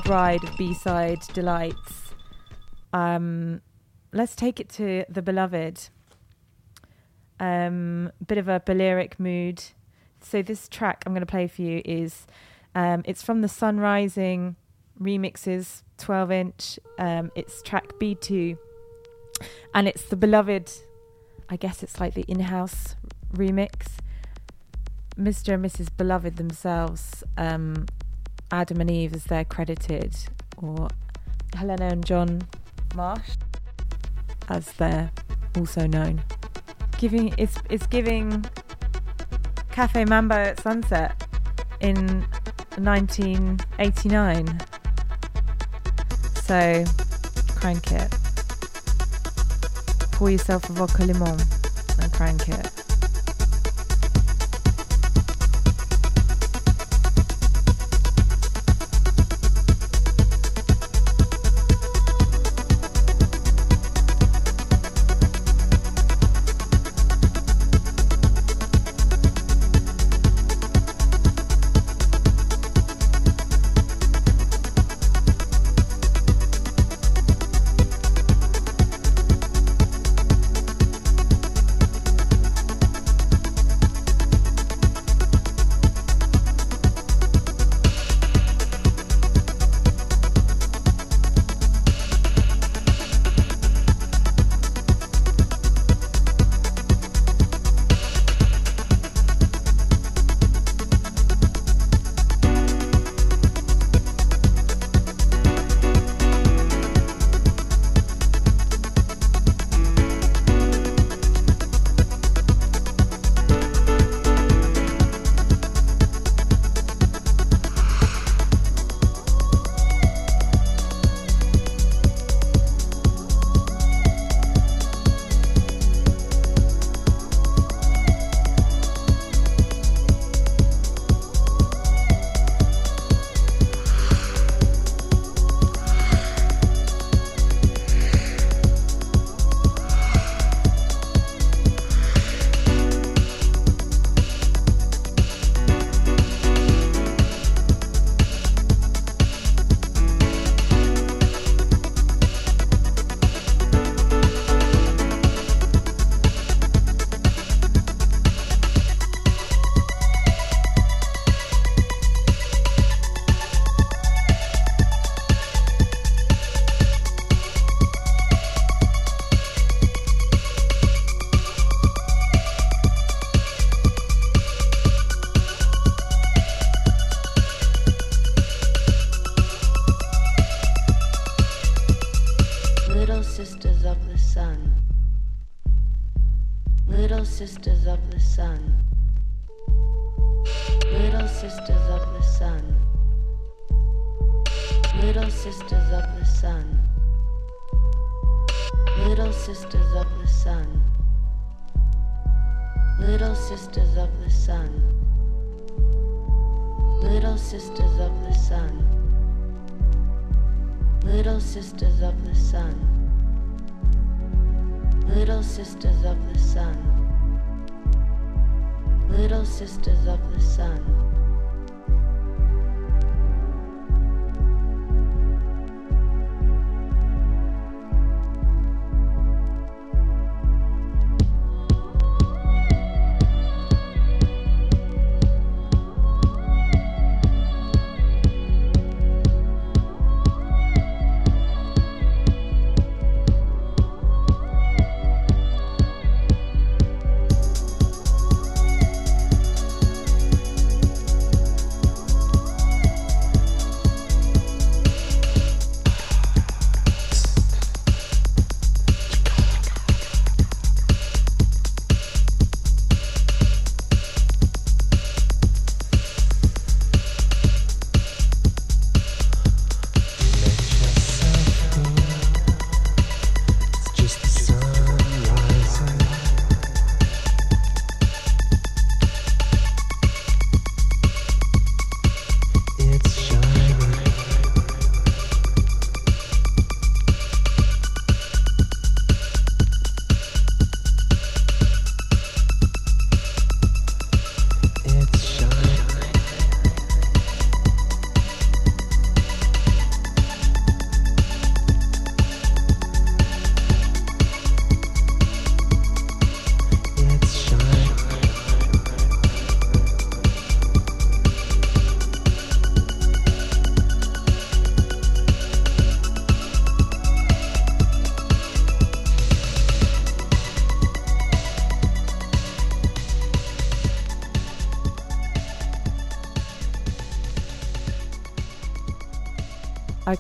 wild 0.06 0.42
ride 0.42 0.44
of 0.44 0.56
B-side 0.56 1.20
delights, 1.32 2.14
um, 2.92 3.60
let's 4.12 4.34
take 4.34 4.60
it 4.60 4.68
to 4.70 5.04
the 5.08 5.22
beloved. 5.22 5.88
Um, 7.38 8.12
bit 8.26 8.38
of 8.38 8.48
a 8.48 8.60
Balearic 8.64 9.18
mood. 9.20 9.62
So 10.20 10.42
this 10.42 10.68
track 10.68 11.02
I'm 11.06 11.12
going 11.12 11.20
to 11.20 11.26
play 11.26 11.46
for 11.46 11.62
you 11.62 11.82
is, 11.84 12.26
um, 12.74 13.02
it's 13.04 13.22
from 13.22 13.42
the 13.42 13.48
Sun 13.48 13.78
Rising 13.78 14.56
remixes 15.00 15.82
12 15.98 16.30
inch. 16.30 16.78
Um, 16.98 17.30
it's 17.34 17.62
track 17.62 17.92
B2, 18.00 18.56
and 19.74 19.88
it's 19.88 20.04
the 20.04 20.16
beloved. 20.16 20.72
I 21.48 21.56
guess 21.56 21.82
it's 21.82 22.00
like 22.00 22.14
the 22.14 22.24
in-house 22.28 22.96
remix. 23.34 23.86
Mr. 25.18 25.54
and 25.54 25.64
Mrs. 25.64 25.88
Beloved 25.96 26.36
themselves, 26.36 27.24
um, 27.38 27.86
Adam 28.56 28.80
and 28.80 28.90
Eve 28.90 29.14
as 29.14 29.24
they're 29.24 29.44
credited, 29.44 30.16
or 30.56 30.88
Helena 31.54 31.88
and 31.88 32.06
John 32.06 32.40
Marsh 32.94 33.36
as 34.48 34.72
they're 34.72 35.10
also 35.58 35.86
known. 35.86 36.22
Giving 36.96 37.34
it's 37.36 37.58
it's 37.68 37.86
giving 37.86 38.46
Cafe 39.70 40.06
Mambo 40.06 40.36
at 40.36 40.58
sunset 40.60 41.22
in 41.80 42.24
1989. 42.78 44.60
So 46.36 46.84
crank 47.56 47.92
it. 47.92 48.10
Pour 50.12 50.30
yourself 50.30 50.70
a 50.70 50.72
vodka 50.72 51.02
limon 51.04 51.38
and 52.00 52.10
crank 52.10 52.48
it. 52.48 52.85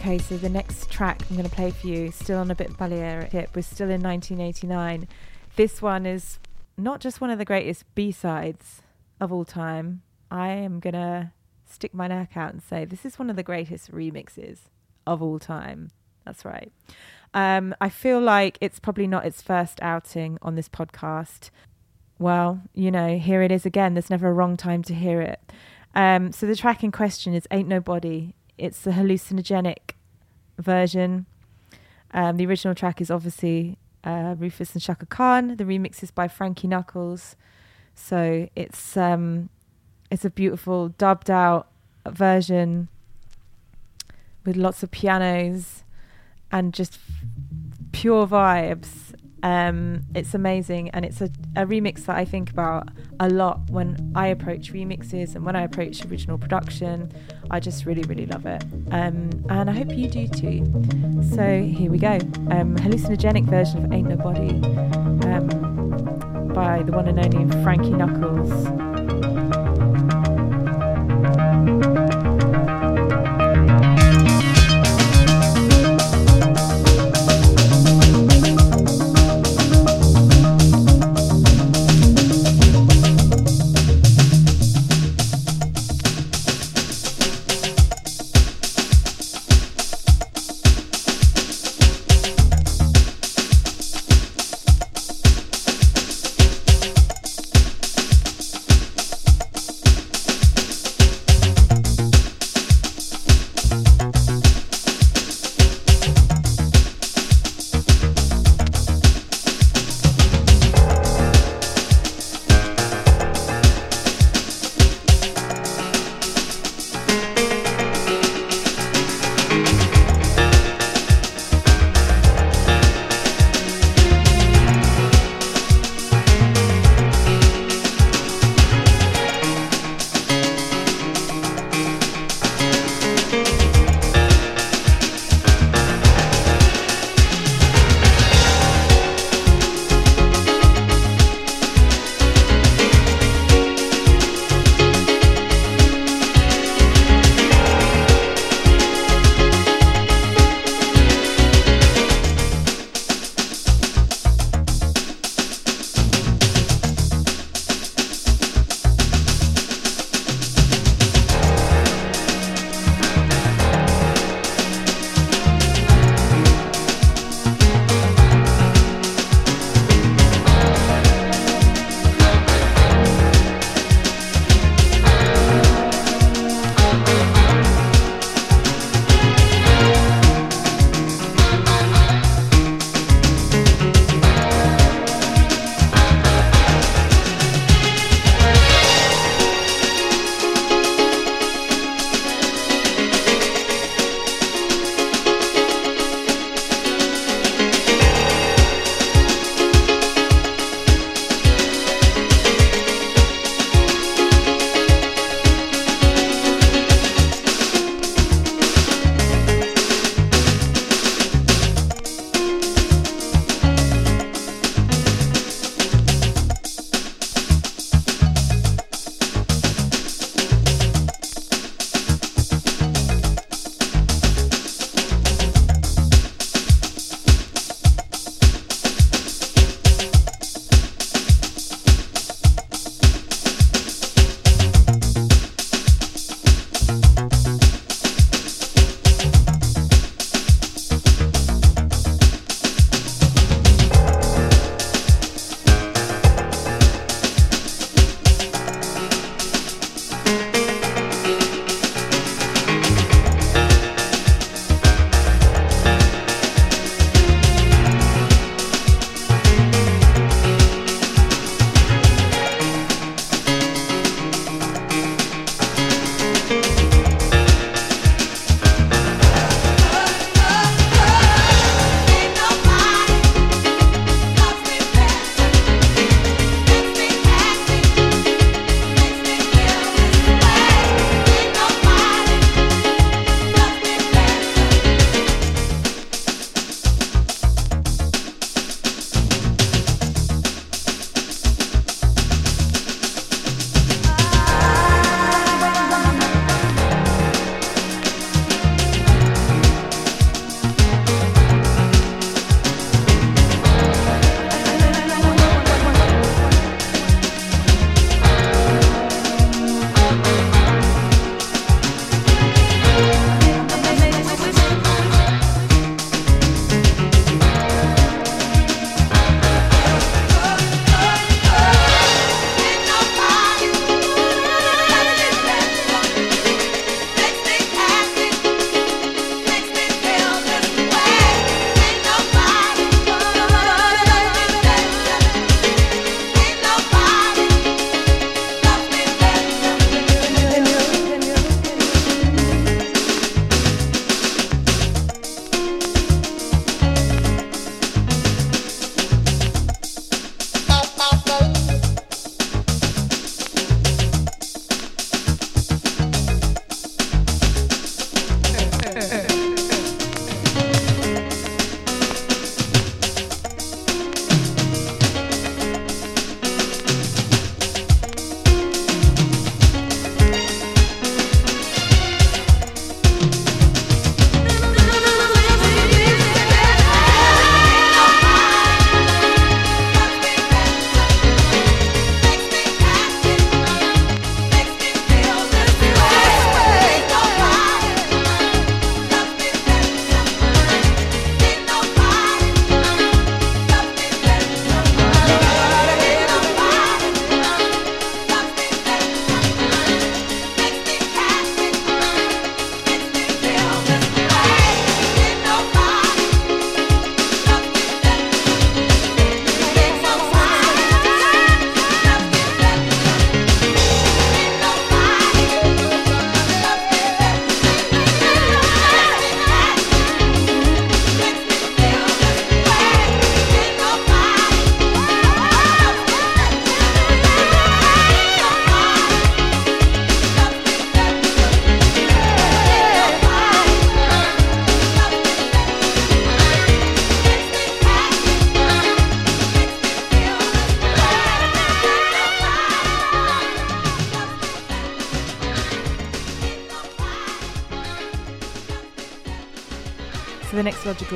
Okay, 0.06 0.18
so 0.18 0.36
the 0.36 0.48
next 0.48 0.88
track 0.88 1.22
I'm 1.28 1.36
going 1.36 1.48
to 1.48 1.52
play 1.52 1.72
for 1.72 1.88
you, 1.88 2.12
still 2.12 2.38
on 2.38 2.48
a 2.48 2.54
bit 2.54 2.76
Balearic 2.78 3.32
tip, 3.32 3.56
we're 3.56 3.62
still 3.62 3.90
in 3.90 4.00
1989. 4.00 5.08
This 5.56 5.82
one 5.82 6.06
is 6.06 6.38
not 6.76 7.00
just 7.00 7.20
one 7.20 7.28
of 7.30 7.40
the 7.40 7.44
greatest 7.44 7.92
B 7.96 8.12
sides 8.12 8.82
of 9.18 9.32
all 9.32 9.44
time. 9.44 10.02
I 10.30 10.50
am 10.50 10.78
going 10.78 10.94
to 10.94 11.32
stick 11.68 11.92
my 11.92 12.06
neck 12.06 12.36
out 12.36 12.52
and 12.52 12.62
say 12.62 12.84
this 12.84 13.04
is 13.04 13.18
one 13.18 13.30
of 13.30 13.34
the 13.34 13.42
greatest 13.42 13.90
remixes 13.90 14.58
of 15.08 15.20
all 15.20 15.40
time. 15.40 15.90
That's 16.24 16.44
right. 16.44 16.70
Um, 17.34 17.74
I 17.80 17.88
feel 17.88 18.20
like 18.20 18.58
it's 18.60 18.78
probably 18.78 19.08
not 19.08 19.26
its 19.26 19.42
first 19.42 19.82
outing 19.82 20.38
on 20.40 20.54
this 20.54 20.68
podcast. 20.68 21.50
well, 22.20 22.62
you 22.74 22.92
know, 22.92 23.18
here 23.18 23.42
it 23.42 23.50
is 23.50 23.66
again. 23.66 23.94
There's 23.94 24.08
never 24.08 24.28
a 24.28 24.32
wrong 24.32 24.56
time 24.56 24.84
to 24.84 24.94
hear 24.94 25.20
it. 25.20 25.40
Um, 25.96 26.30
so 26.30 26.46
the 26.46 26.54
track 26.54 26.84
in 26.84 26.92
question 26.92 27.34
is 27.34 27.48
Ain't 27.50 27.66
Nobody. 27.66 28.36
It's 28.56 28.82
the 28.82 28.92
hallucinogenic 28.92 29.95
version. 30.58 31.26
Um, 32.12 32.36
the 32.36 32.46
original 32.46 32.74
track 32.74 33.00
is 33.00 33.10
obviously 33.10 33.78
uh, 34.04 34.34
Rufus 34.38 34.72
and 34.72 34.82
Chaka 34.82 35.06
Khan. 35.06 35.56
The 35.56 35.64
remix 35.64 36.02
is 36.02 36.10
by 36.10 36.28
Frankie 36.28 36.68
Knuckles. 36.68 37.36
So 37.94 38.48
it's 38.54 38.96
um, 38.96 39.48
it's 40.10 40.24
a 40.24 40.30
beautiful 40.30 40.90
dubbed 40.90 41.30
out 41.30 41.68
version 42.08 42.88
with 44.44 44.56
lots 44.56 44.82
of 44.82 44.90
pianos 44.90 45.82
and 46.52 46.72
just 46.72 46.98
pure 47.92 48.26
vibes. 48.26 49.14
Um, 49.42 50.02
it's 50.14 50.34
amazing, 50.34 50.90
and 50.90 51.04
it's 51.04 51.20
a, 51.20 51.30
a 51.54 51.66
remix 51.66 52.06
that 52.06 52.16
I 52.16 52.24
think 52.24 52.50
about 52.50 52.88
a 53.20 53.28
lot 53.28 53.70
when 53.70 54.12
I 54.14 54.28
approach 54.28 54.72
remixes 54.72 55.34
and 55.34 55.44
when 55.44 55.54
I 55.56 55.62
approach 55.62 56.04
original 56.04 56.38
production. 56.38 57.12
I 57.50 57.60
just 57.60 57.86
really, 57.86 58.02
really 58.02 58.26
love 58.26 58.44
it, 58.46 58.62
um, 58.90 59.30
and 59.48 59.70
I 59.70 59.72
hope 59.72 59.96
you 59.96 60.08
do 60.08 60.26
too. 60.28 60.64
So 61.34 61.62
here 61.62 61.90
we 61.90 61.98
go, 61.98 62.14
um, 62.50 62.76
hallucinogenic 62.76 63.44
version 63.44 63.84
of 63.84 63.92
"Ain't 63.92 64.08
Nobody" 64.08 64.50
um, 65.26 66.52
by 66.52 66.82
the 66.82 66.92
one 66.92 67.08
and 67.08 67.18
only 67.18 67.62
Frankie 67.62 67.90
Knuckles. 67.90 68.50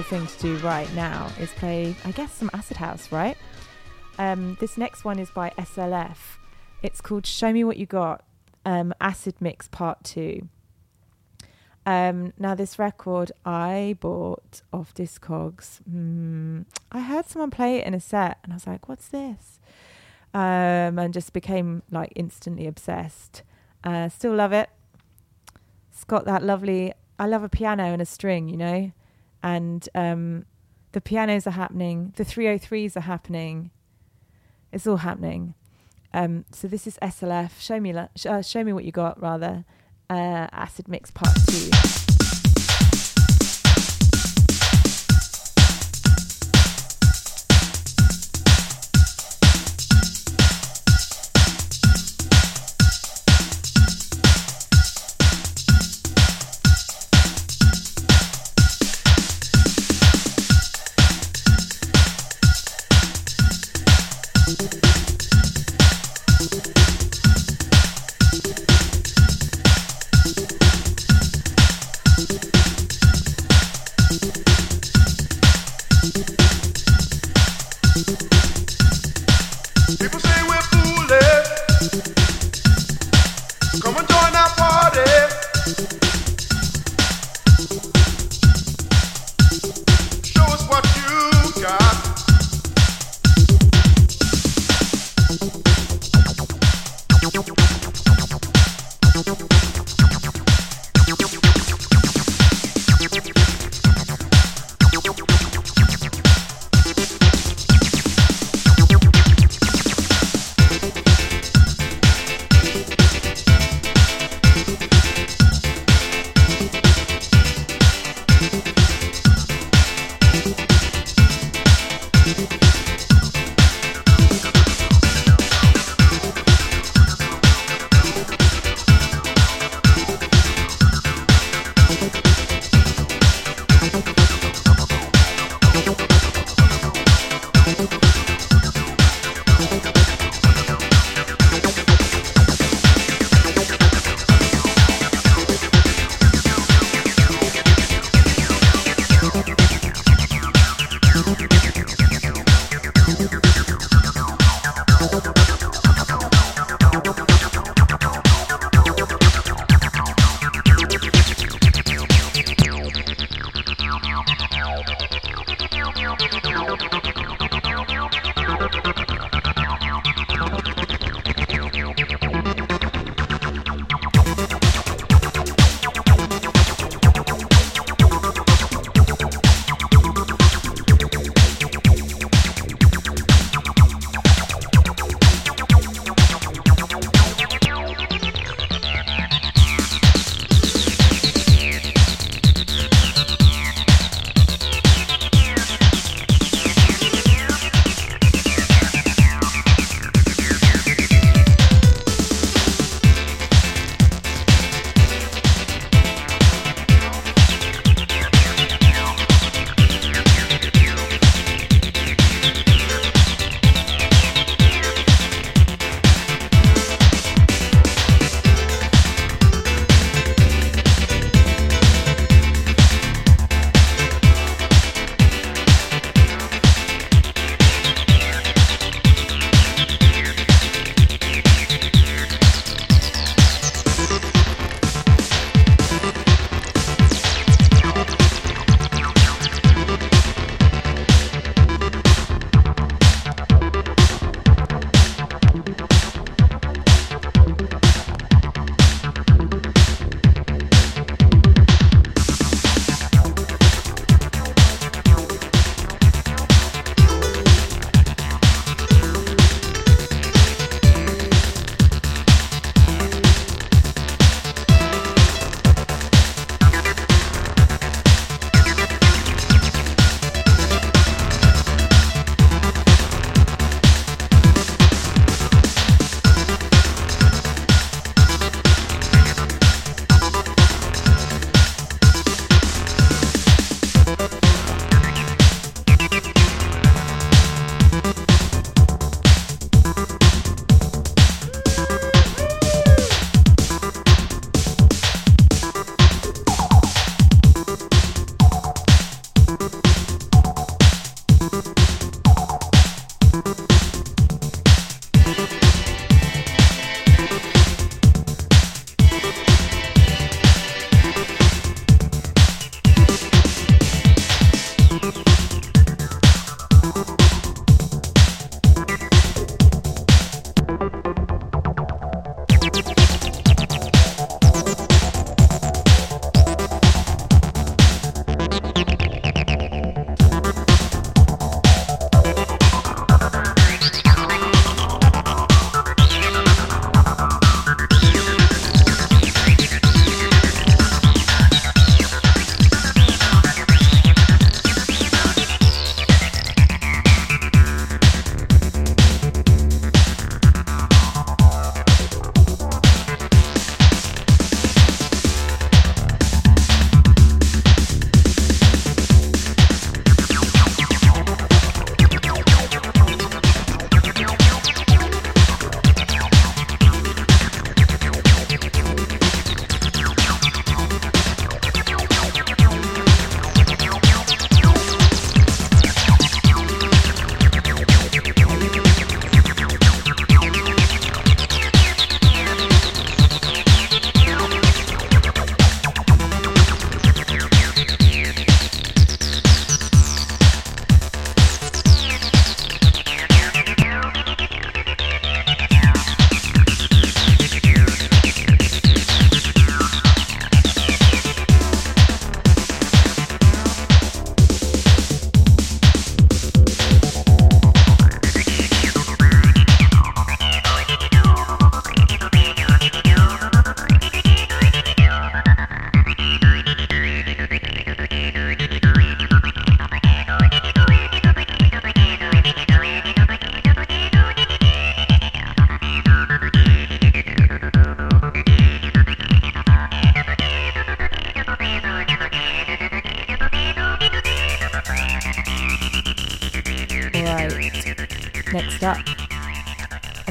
Logical 0.00 0.18
thing 0.18 0.26
to 0.26 0.42
do 0.42 0.66
right 0.66 0.92
now 0.94 1.30
is 1.38 1.50
play, 1.52 1.94
I 2.04 2.12
guess, 2.12 2.32
some 2.32 2.50
acid 2.54 2.78
house, 2.78 3.12
right? 3.12 3.36
Um, 4.18 4.56
this 4.60 4.78
next 4.78 5.04
one 5.04 5.18
is 5.18 5.30
by 5.30 5.50
SLF. 5.58 6.38
It's 6.82 7.00
called 7.00 7.26
"Show 7.26 7.52
Me 7.52 7.64
What 7.64 7.76
You 7.76 7.86
Got." 7.86 8.24
Um, 8.64 8.94
acid 9.00 9.34
Mix 9.40 9.68
Part 9.68 10.02
Two. 10.02 10.48
Um, 11.84 12.32
now, 12.38 12.54
this 12.54 12.78
record 12.78 13.32
I 13.44 13.96
bought 14.00 14.62
off 14.72 14.94
Discogs. 14.94 15.80
Mm, 15.90 16.64
I 16.92 17.00
heard 17.00 17.26
someone 17.26 17.50
play 17.50 17.76
it 17.76 17.86
in 17.86 17.92
a 17.92 18.00
set, 18.00 18.38
and 18.42 18.52
I 18.52 18.56
was 18.56 18.66
like, 18.66 18.88
"What's 18.88 19.08
this?" 19.08 19.60
Um, 20.32 20.98
and 20.98 21.12
just 21.12 21.32
became 21.32 21.82
like 21.90 22.12
instantly 22.16 22.66
obsessed. 22.66 23.42
Uh, 23.84 24.08
still 24.08 24.34
love 24.34 24.52
it. 24.52 24.70
It's 25.92 26.04
got 26.04 26.24
that 26.24 26.42
lovely. 26.42 26.94
I 27.18 27.26
love 27.26 27.42
a 27.42 27.50
piano 27.50 27.84
and 27.84 28.00
a 28.00 28.06
string, 28.06 28.48
you 28.48 28.56
know, 28.56 28.92
and 29.42 29.88
um, 29.94 30.46
the 30.92 31.00
pianos 31.00 31.46
are 31.46 31.52
happening. 31.52 32.12
The 32.16 32.24
303s 32.24 32.96
are 32.96 33.00
happening. 33.00 33.70
It's 34.72 34.86
all 34.86 34.98
happening. 34.98 35.54
Um, 36.12 36.44
so 36.52 36.68
this 36.68 36.86
is 36.86 36.98
SLF. 37.00 37.60
Show 37.60 37.80
me, 37.80 37.94
uh, 37.94 38.42
show 38.42 38.64
me 38.64 38.72
what 38.72 38.84
you 38.84 38.92
got. 38.92 39.20
Rather, 39.20 39.64
uh, 40.08 40.48
acid 40.52 40.88
mix 40.88 41.10
part 41.10 41.36
two. 41.46 42.19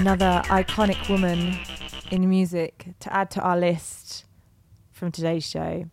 Another 0.10 0.42
iconic 0.48 1.08
woman 1.08 1.56
in 2.10 2.28
music 2.28 2.88
to 3.00 3.14
add 3.14 3.30
to 3.30 3.40
our 3.42 3.56
list 3.56 4.26
from 4.92 5.12
today's 5.12 5.48
show. 5.48 5.86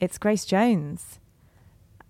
It's 0.00 0.16
Grace 0.16 0.46
Jones. 0.46 1.18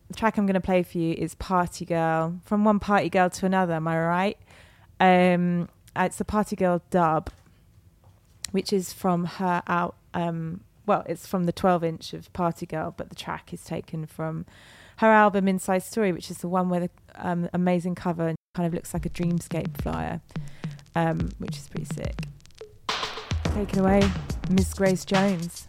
The 0.07 0.15
track 0.15 0.39
I'm 0.39 0.47
going 0.47 0.55
to 0.55 0.61
play 0.61 0.85
for 0.85 0.99
you 0.99 1.15
is 1.15 1.35
Party 1.35 1.85
Girl. 1.85 2.39
From 2.45 2.65
one 2.65 2.79
party 2.79 3.09
girl 3.09 3.29
to 3.31 3.47
another, 3.47 3.73
am 3.73 3.89
I 3.89 3.99
right? 3.99 4.39
Um, 5.01 5.69
it's 5.97 6.19
the 6.19 6.25
Party 6.25 6.55
Girl 6.55 6.81
dub, 6.91 7.29
which 8.53 8.73
is 8.73 8.93
from 8.93 9.25
her 9.25 9.61
out. 9.67 9.97
Um, 10.15 10.61
well, 10.87 11.03
it's 11.09 11.27
from 11.27 11.43
the 11.43 11.53
12 11.53 11.83
inch 11.83 12.13
of 12.13 12.33
Party 12.33 12.67
Girl, 12.67 12.95
but 12.97 13.09
the 13.09 13.17
track 13.17 13.53
is 13.53 13.65
taken 13.65 14.07
from 14.07 14.47
her 14.99 15.09
album 15.09 15.49
Inside 15.49 15.83
Story, 15.83 16.13
which 16.13 16.31
is 16.31 16.39
the 16.39 16.49
one 16.49 16.69
with 16.69 16.85
the 16.85 17.29
um, 17.29 17.49
amazing 17.53 17.97
cover 17.97 18.37
kind 18.55 18.67
of 18.69 18.75
looks 18.75 18.95
like 18.95 19.07
a 19.07 19.11
dreamscape 19.11 19.81
flyer, 19.81 20.21
um, 20.95 21.30
which 21.39 21.57
is 21.57 21.68
pretty 21.68 21.86
sick. 21.95 22.14
Take 23.55 23.72
it 23.72 23.78
away, 23.78 24.03
Miss 24.51 24.72
Grace 24.74 25.05
Jones. 25.05 25.66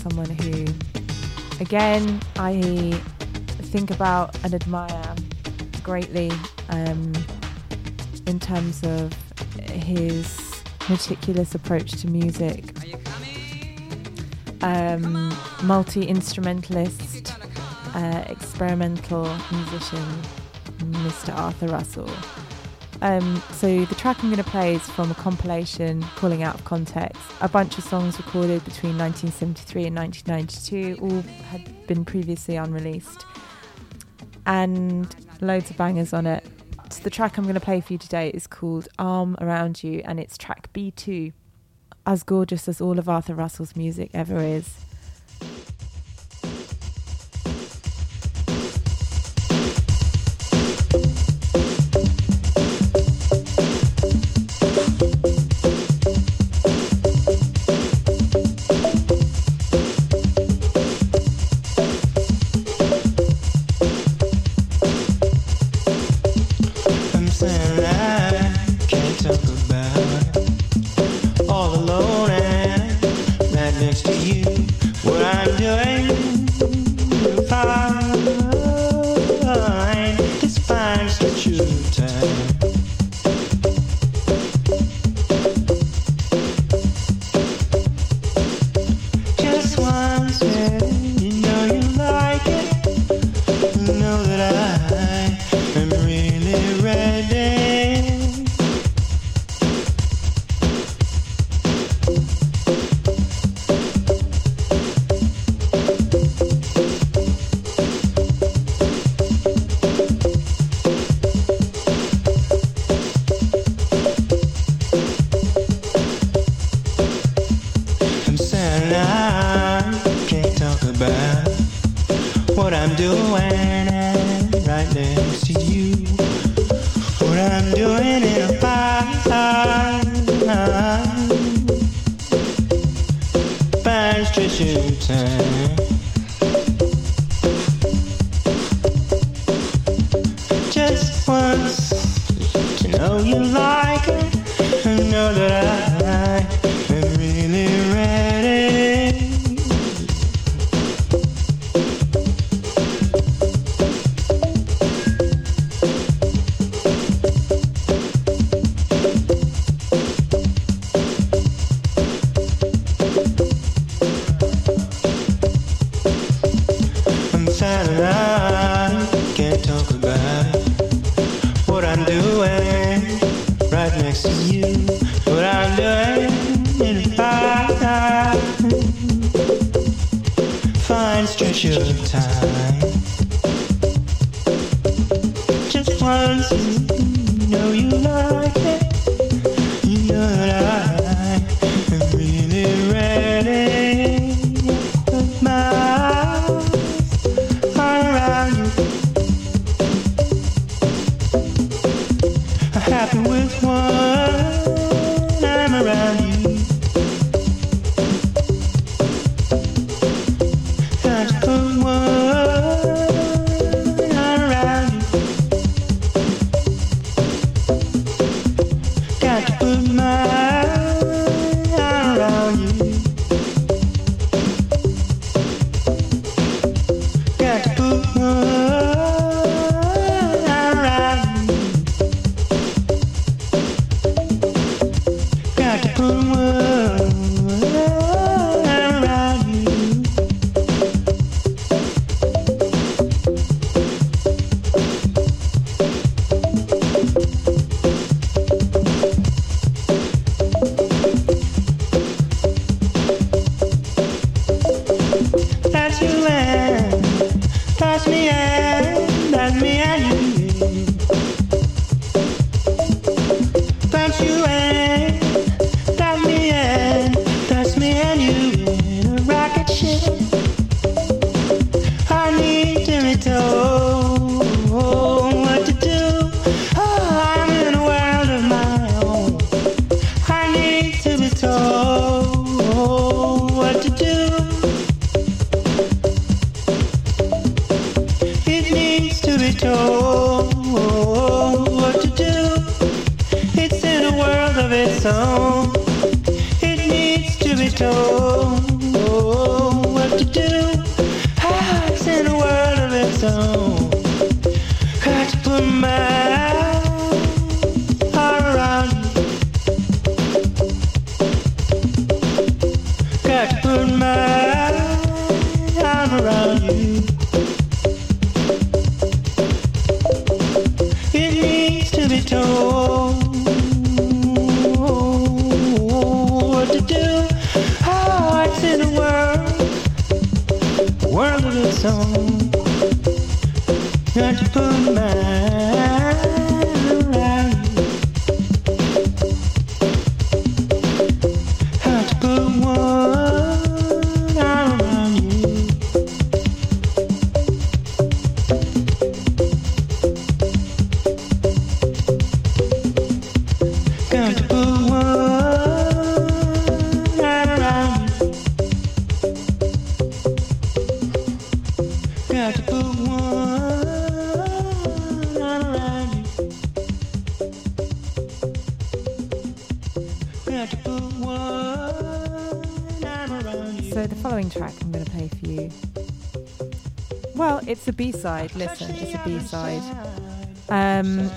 someone 0.00 0.30
who, 0.30 0.64
again, 1.60 2.20
I 2.36 2.92
think 3.72 3.90
about 3.90 4.34
and 4.42 4.54
admire 4.54 5.14
greatly 5.82 6.30
um, 6.70 7.12
in 8.26 8.40
terms 8.40 8.82
of 8.82 9.12
his 9.70 10.62
meticulous 10.88 11.54
approach 11.54 11.92
to 12.00 12.08
music. 12.08 12.64
Um, 14.62 15.36
Multi 15.62 16.06
instrumentalist, 16.06 17.34
uh, 17.94 18.24
experimental 18.28 19.24
musician, 19.52 20.06
Mr. 20.78 21.36
Arthur 21.36 21.68
Russell. 21.68 22.10
Um, 23.02 23.42
so 23.52 23.84
the 23.86 23.94
track 23.94 24.22
I'm 24.22 24.30
going 24.30 24.42
to 24.42 24.50
play 24.50 24.74
is 24.74 24.82
from 24.82 25.10
a 25.10 25.14
compilation 25.14 26.02
calling 26.16 26.42
Out 26.42 26.54
of 26.54 26.64
Context. 26.64 27.22
A 27.40 27.48
bunch 27.48 27.78
of 27.78 27.84
songs 27.84 28.18
recorded 28.18 28.64
between 28.64 28.98
1973 28.98 29.86
and 29.86 29.96
1992, 29.96 30.98
all 31.00 31.22
had 31.48 31.86
been 31.86 32.04
previously 32.04 32.56
unreleased, 32.56 33.24
and 34.44 35.14
loads 35.40 35.70
of 35.70 35.78
bangers 35.78 36.12
on 36.12 36.26
it. 36.26 36.44
So 36.90 37.02
the 37.02 37.10
track 37.10 37.38
I'm 37.38 37.44
going 37.44 37.54
to 37.54 37.60
play 37.60 37.80
for 37.80 37.92
you 37.94 37.98
today 37.98 38.30
is 38.30 38.46
called 38.46 38.88
Arm 38.98 39.36
Around 39.40 39.82
You, 39.82 40.02
and 40.04 40.20
it's 40.20 40.36
track 40.36 40.70
B2. 40.74 41.32
As 42.06 42.22
gorgeous 42.22 42.68
as 42.68 42.80
all 42.80 42.98
of 42.98 43.08
Arthur 43.08 43.34
Russell's 43.34 43.76
music 43.76 44.10
ever 44.12 44.40
is. 44.40 44.84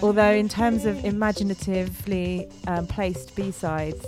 Although 0.04 0.32
in 0.32 0.50
terms 0.50 0.86
of 0.86 1.04
imaginatively 1.06 2.50
um, 2.68 2.86
placed 2.86 3.36
B-sides, 3.36 4.06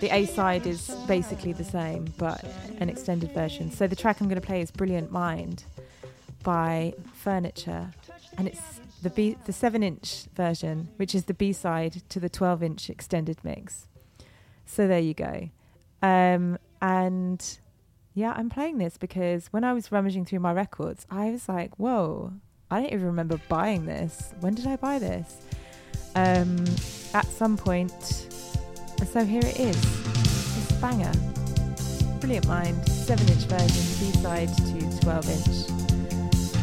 the 0.00 0.08
A-side 0.14 0.66
is 0.66 0.88
basically 1.06 1.52
the 1.52 1.64
same, 1.64 2.06
but 2.16 2.42
an 2.80 2.88
extended 2.88 3.32
version. 3.32 3.70
So 3.70 3.86
the 3.86 3.96
track 3.96 4.20
I'm 4.20 4.28
going 4.28 4.40
to 4.40 4.46
play 4.46 4.62
is 4.62 4.70
"Brilliant 4.70 5.12
Mind" 5.12 5.64
by 6.42 6.94
Furniture, 7.14 7.90
and 8.38 8.48
it's 8.48 8.80
the 9.02 9.10
B, 9.10 9.36
the 9.44 9.52
seven-inch 9.52 10.26
version, 10.34 10.88
which 10.96 11.14
is 11.14 11.24
the 11.24 11.34
B-side 11.34 12.02
to 12.08 12.18
the 12.18 12.30
12-inch 12.30 12.88
extended 12.88 13.38
mix. 13.44 13.86
So 14.64 14.88
there 14.88 14.98
you 14.98 15.14
go. 15.14 15.50
Um, 16.00 16.58
and 16.80 17.58
yeah, 18.14 18.32
I'm 18.36 18.48
playing 18.48 18.78
this 18.78 18.96
because 18.96 19.48
when 19.48 19.64
I 19.64 19.72
was 19.72 19.92
rummaging 19.92 20.24
through 20.24 20.40
my 20.40 20.52
records, 20.52 21.06
I 21.10 21.30
was 21.30 21.48
like, 21.48 21.78
whoa, 21.78 22.32
I 22.70 22.80
don't 22.80 22.92
even 22.92 23.06
remember 23.06 23.40
buying 23.48 23.86
this. 23.86 24.34
When 24.40 24.54
did 24.54 24.66
I 24.66 24.76
buy 24.76 24.98
this? 24.98 25.38
Um, 26.14 26.64
at 27.14 27.24
some 27.26 27.56
point. 27.56 28.26
So 29.10 29.24
here 29.24 29.40
it 29.42 29.58
is. 29.58 29.76
It's 29.76 30.70
a 30.72 30.74
banger. 30.74 31.12
Brilliant 32.20 32.46
Mind, 32.46 32.86
7 32.86 33.26
inch 33.26 33.44
version, 33.44 33.66
B 34.00 34.12
side 34.18 34.48
to 34.48 35.00
12 35.00 35.30
inch. 35.30 35.70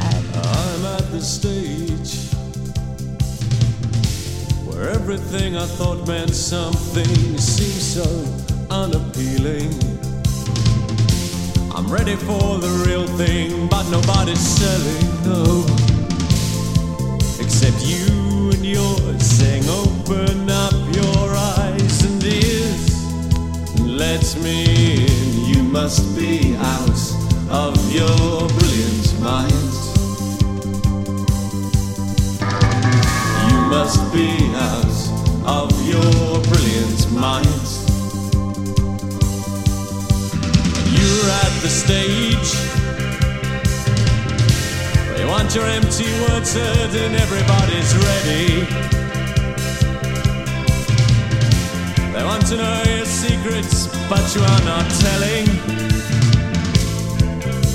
Um, 0.00 0.24
I'm 0.44 0.84
at 0.94 1.10
the 1.10 1.20
stage 1.20 2.30
where 4.64 4.90
everything 4.90 5.56
I 5.56 5.66
thought 5.66 6.06
meant 6.06 6.30
something 6.30 7.38
seems 7.38 7.82
so 7.82 8.04
unappealing. 8.70 9.72
I'm 11.74 11.90
ready 11.90 12.14
for 12.14 12.58
the 12.58 12.84
real 12.86 13.08
thing, 13.16 13.66
but 13.68 13.90
nobody's 13.90 14.38
selling, 14.38 15.24
no. 15.24 15.85
Except 17.66 17.84
you 17.84 18.50
and 18.52 18.64
yours 18.64 19.26
saying, 19.26 19.64
Open 19.68 20.48
up 20.48 20.72
your 20.94 21.34
eyes 21.34 22.04
and 22.04 22.22
ears 22.22 23.02
and 23.80 23.98
let 23.98 24.36
me 24.36 25.04
in. 25.04 25.44
You 25.46 25.64
must 25.64 26.16
be 26.16 26.54
out 26.54 27.00
of 27.50 27.92
your 27.92 28.48
brilliant 28.54 29.20
mind. 29.20 29.72
You 33.50 33.58
must 33.66 34.12
be 34.12 34.30
out 34.54 34.96
of 35.44 35.72
your 35.88 36.40
brilliant 36.44 37.10
mind. 37.10 37.66
You're 40.94 41.30
at 41.42 41.62
the 41.62 41.68
stage 41.68 42.85
you 45.26 45.32
want 45.32 45.52
your 45.56 45.66
empty 45.66 46.06
words 46.28 46.54
heard 46.54 46.94
and 46.94 47.16
everybody's 47.16 47.92
ready. 48.08 48.60
They 52.12 52.24
want 52.24 52.46
to 52.46 52.56
know 52.56 52.82
your 52.86 53.06
secrets, 53.06 53.88
but 54.08 54.24
you 54.34 54.42
are 54.42 54.64
not 54.64 54.86
telling. 55.04 55.46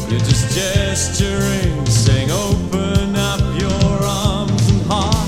You're 0.09 0.25
just 0.31 0.55
gesturing, 0.55 1.85
saying, 1.87 2.31
Open 2.31 3.17
up 3.17 3.41
your 3.59 3.95
arms 4.03 4.69
and 4.69 4.81
heart. 4.83 5.27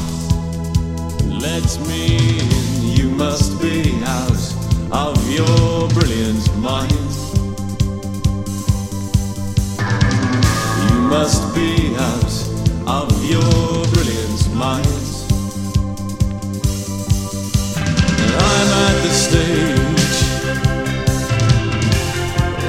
Let 1.41 1.67
me 1.87 2.39
in. 2.39 2.97
You 2.97 3.09
must 3.09 3.61
be 3.61 3.99
out 4.05 4.43
of 4.91 5.17
your 5.29 5.89
brilliant 5.89 6.55
mind. 6.57 6.93
You 10.89 10.99
must 11.01 11.53
be 11.53 11.82
out 11.97 13.11
of 13.11 13.25
your 13.29 13.85
brilliant 13.93 14.53
mind. 14.55 14.87
And 18.21 18.33
I'm 18.51 18.69
at 18.85 18.95
the 19.03 19.11
stage 19.11 20.19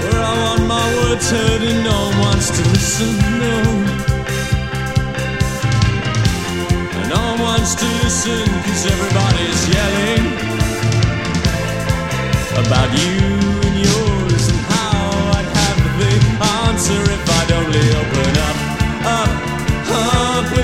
where 0.02 0.22
I 0.22 0.34
want 0.42 0.66
my 0.66 0.86
words 0.96 1.30
heard 1.30 1.62
and 1.62 1.84
no 1.84 1.90
one 1.90 2.18
wants 2.20 2.50
to 2.50 2.62
listen. 2.70 3.12
No. 3.42 3.56
And 6.96 7.08
no 7.08 7.20
one 7.20 7.40
wants 7.40 7.74
to 7.76 7.86
listen 8.02 8.44
because 8.62 8.86
everybody's 8.86 9.68
yelling 9.74 10.44
about 12.56 12.90
you 12.98 13.53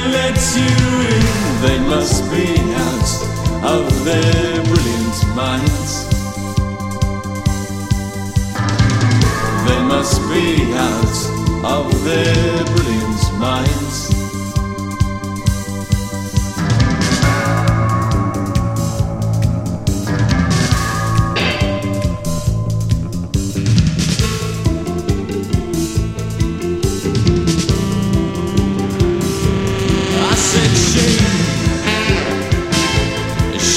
let 0.08 0.38
you 0.56 0.76
in. 1.16 1.40
They 1.62 1.78
must 1.88 2.22
be 2.30 2.46
out 2.74 3.10
of 3.64 4.04
their 4.04 4.64
brilliant 4.64 5.18
minds. 5.34 6.08
They 9.66 9.82
must 9.82 10.20
be 10.30 10.72
out 10.74 11.16
of 11.64 12.04
their 12.04 12.64
brilliant 12.64 13.38
minds. 13.38 14.19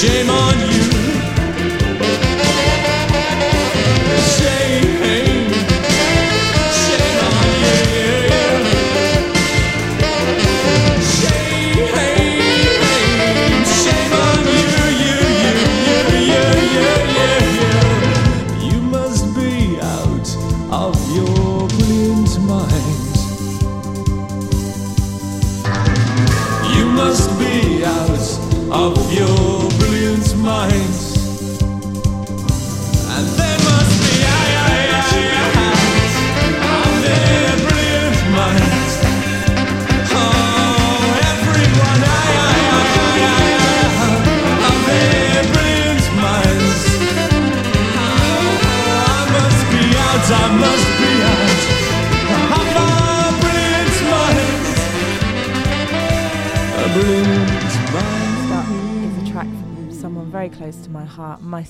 شیم 0.04 0.73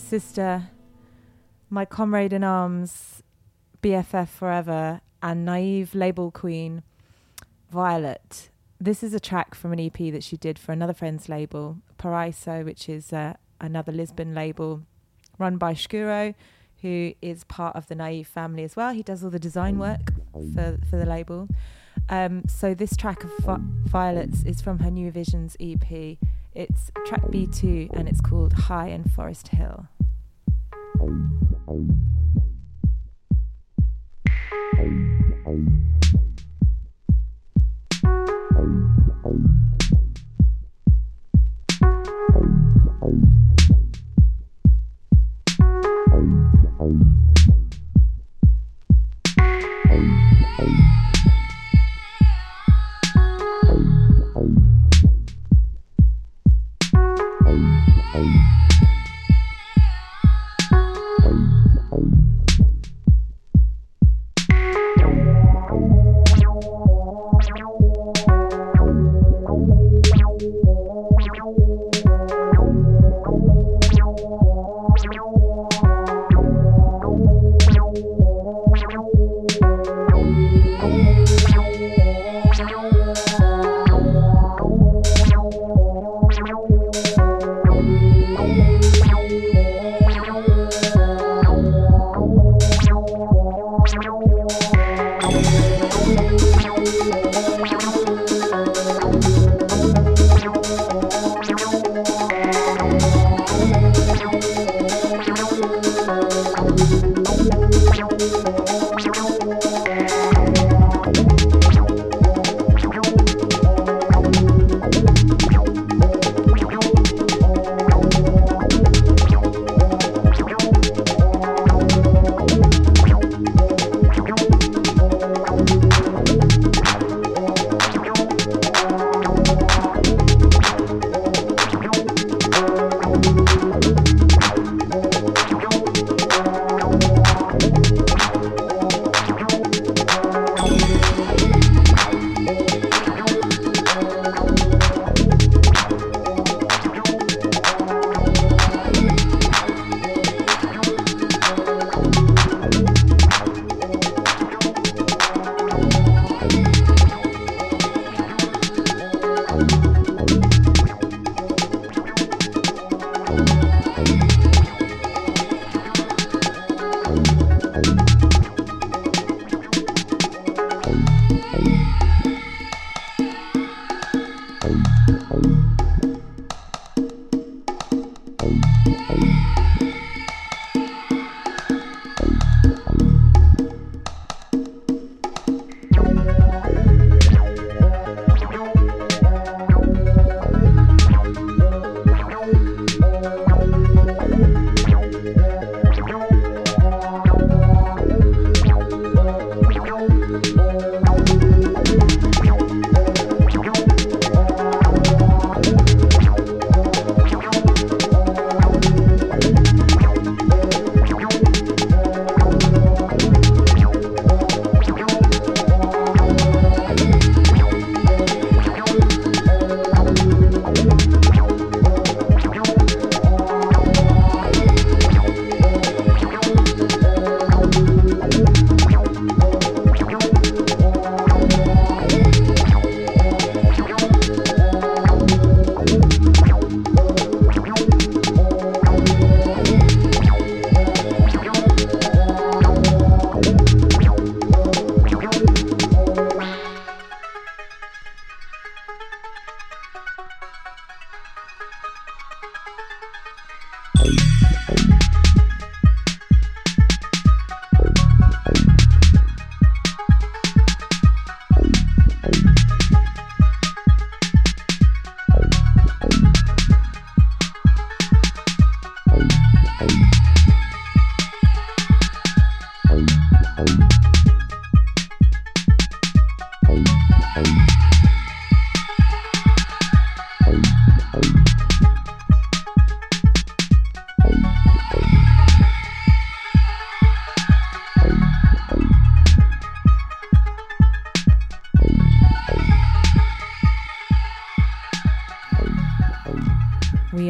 sister, 0.04 0.68
my 1.70 1.84
comrade 1.84 2.32
in 2.32 2.44
arms, 2.44 3.22
BFF 3.82 4.28
forever, 4.28 5.00
and 5.22 5.44
naive 5.44 5.94
label 5.94 6.30
queen, 6.30 6.82
Violet. 7.70 8.50
This 8.80 9.02
is 9.02 9.14
a 9.14 9.20
track 9.20 9.54
from 9.54 9.72
an 9.72 9.80
EP 9.80 9.96
that 10.12 10.22
she 10.22 10.36
did 10.36 10.58
for 10.58 10.72
another 10.72 10.92
friend's 10.92 11.28
label, 11.28 11.78
Paraiso, 11.98 12.64
which 12.64 12.88
is 12.88 13.12
uh, 13.12 13.34
another 13.60 13.92
Lisbon 13.92 14.34
label 14.34 14.82
run 15.38 15.56
by 15.56 15.72
Shkuro, 15.74 16.34
who 16.82 17.14
is 17.22 17.44
part 17.44 17.74
of 17.74 17.88
the 17.88 17.94
Naive 17.94 18.28
family 18.28 18.62
as 18.62 18.76
well. 18.76 18.92
He 18.92 19.02
does 19.02 19.24
all 19.24 19.30
the 19.30 19.38
design 19.38 19.78
work 19.78 20.12
for, 20.54 20.78
for 20.88 20.96
the 20.96 21.06
label. 21.06 21.48
Um, 22.08 22.42
so 22.46 22.74
this 22.74 22.96
track 22.96 23.24
of 23.24 23.30
Vi- 23.38 23.58
Violets 23.86 24.42
is 24.44 24.60
from 24.60 24.80
her 24.80 24.90
New 24.90 25.10
Visions 25.10 25.56
EP. 25.58 26.18
It's 26.54 26.92
track 27.06 27.22
B2 27.22 27.96
and 27.96 28.08
it's 28.08 28.20
called 28.20 28.52
High 28.52 28.88
in 28.88 29.04
Forest 29.04 29.48
Hill. 29.48 29.88
Bye. 58.14 58.53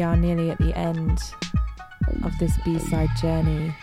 Are 0.05 0.15
nearly 0.15 0.49
at 0.51 0.57
the 0.59 0.77
end 0.77 1.19
of 2.23 2.31
this 2.39 2.57
B 2.63 2.79
side 2.79 3.09
journey. 3.19 3.75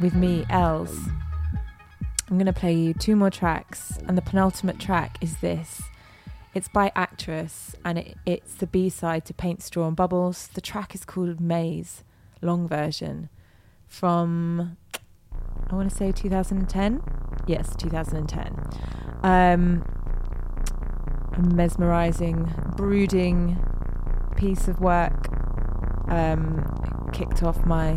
With 0.00 0.14
me, 0.14 0.46
Els. 0.48 0.96
I'm 2.30 2.36
going 2.36 2.46
to 2.46 2.52
play 2.52 2.74
you 2.74 2.94
two 2.94 3.16
more 3.16 3.30
tracks, 3.30 3.98
and 4.06 4.16
the 4.16 4.22
penultimate 4.22 4.78
track 4.78 5.16
is 5.20 5.38
this. 5.38 5.82
It's 6.54 6.68
by 6.68 6.92
Actress, 6.94 7.74
and 7.84 7.98
it, 7.98 8.16
it's 8.26 8.54
the 8.54 8.66
B 8.66 8.88
side 8.90 9.24
to 9.26 9.34
Paint 9.34 9.62
Straw 9.62 9.86
and 9.86 9.96
Bubbles. 9.96 10.48
The 10.48 10.60
track 10.60 10.94
is 10.94 11.04
called 11.04 11.40
Maze, 11.40 12.04
long 12.42 12.68
version, 12.68 13.28
from, 13.86 14.76
I 15.70 15.74
want 15.74 15.90
to 15.90 15.96
say 15.96 16.12
2010? 16.12 17.02
Yes, 17.46 17.74
2010. 17.76 18.54
Um, 19.22 19.84
a 21.32 21.40
mesmerizing, 21.40 22.52
brooding 22.76 23.56
piece 24.38 24.68
of 24.68 24.80
work 24.80 25.28
um, 26.08 27.10
kicked 27.12 27.42
off 27.42 27.66
my 27.66 27.90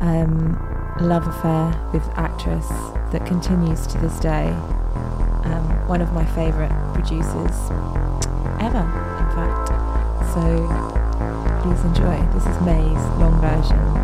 um, 0.00 0.52
love 1.00 1.26
affair 1.26 1.90
with 1.94 2.06
actress 2.14 2.68
that 3.10 3.24
continues 3.26 3.86
to 3.86 3.96
this 3.98 4.20
day. 4.20 4.48
Um, 5.44 5.88
one 5.88 6.02
of 6.02 6.12
my 6.12 6.26
favourite 6.26 6.72
producers 6.92 7.56
ever, 8.60 8.84
in 8.84 9.28
fact. 9.32 9.68
So 10.34 10.42
please 11.62 11.82
enjoy. 11.84 12.20
This 12.34 12.46
is 12.46 12.60
Maze 12.60 13.04
long 13.18 13.40
version. 13.40 13.95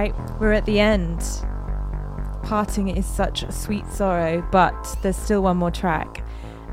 Right, 0.00 0.40
we're 0.40 0.52
at 0.52 0.64
the 0.64 0.80
end. 0.80 1.20
Parting 2.42 2.88
is 2.88 3.04
such 3.04 3.42
a 3.42 3.52
sweet 3.52 3.86
sorrow, 3.88 4.46
but 4.50 4.96
there's 5.02 5.16
still 5.16 5.42
one 5.42 5.58
more 5.58 5.70
track. 5.70 6.24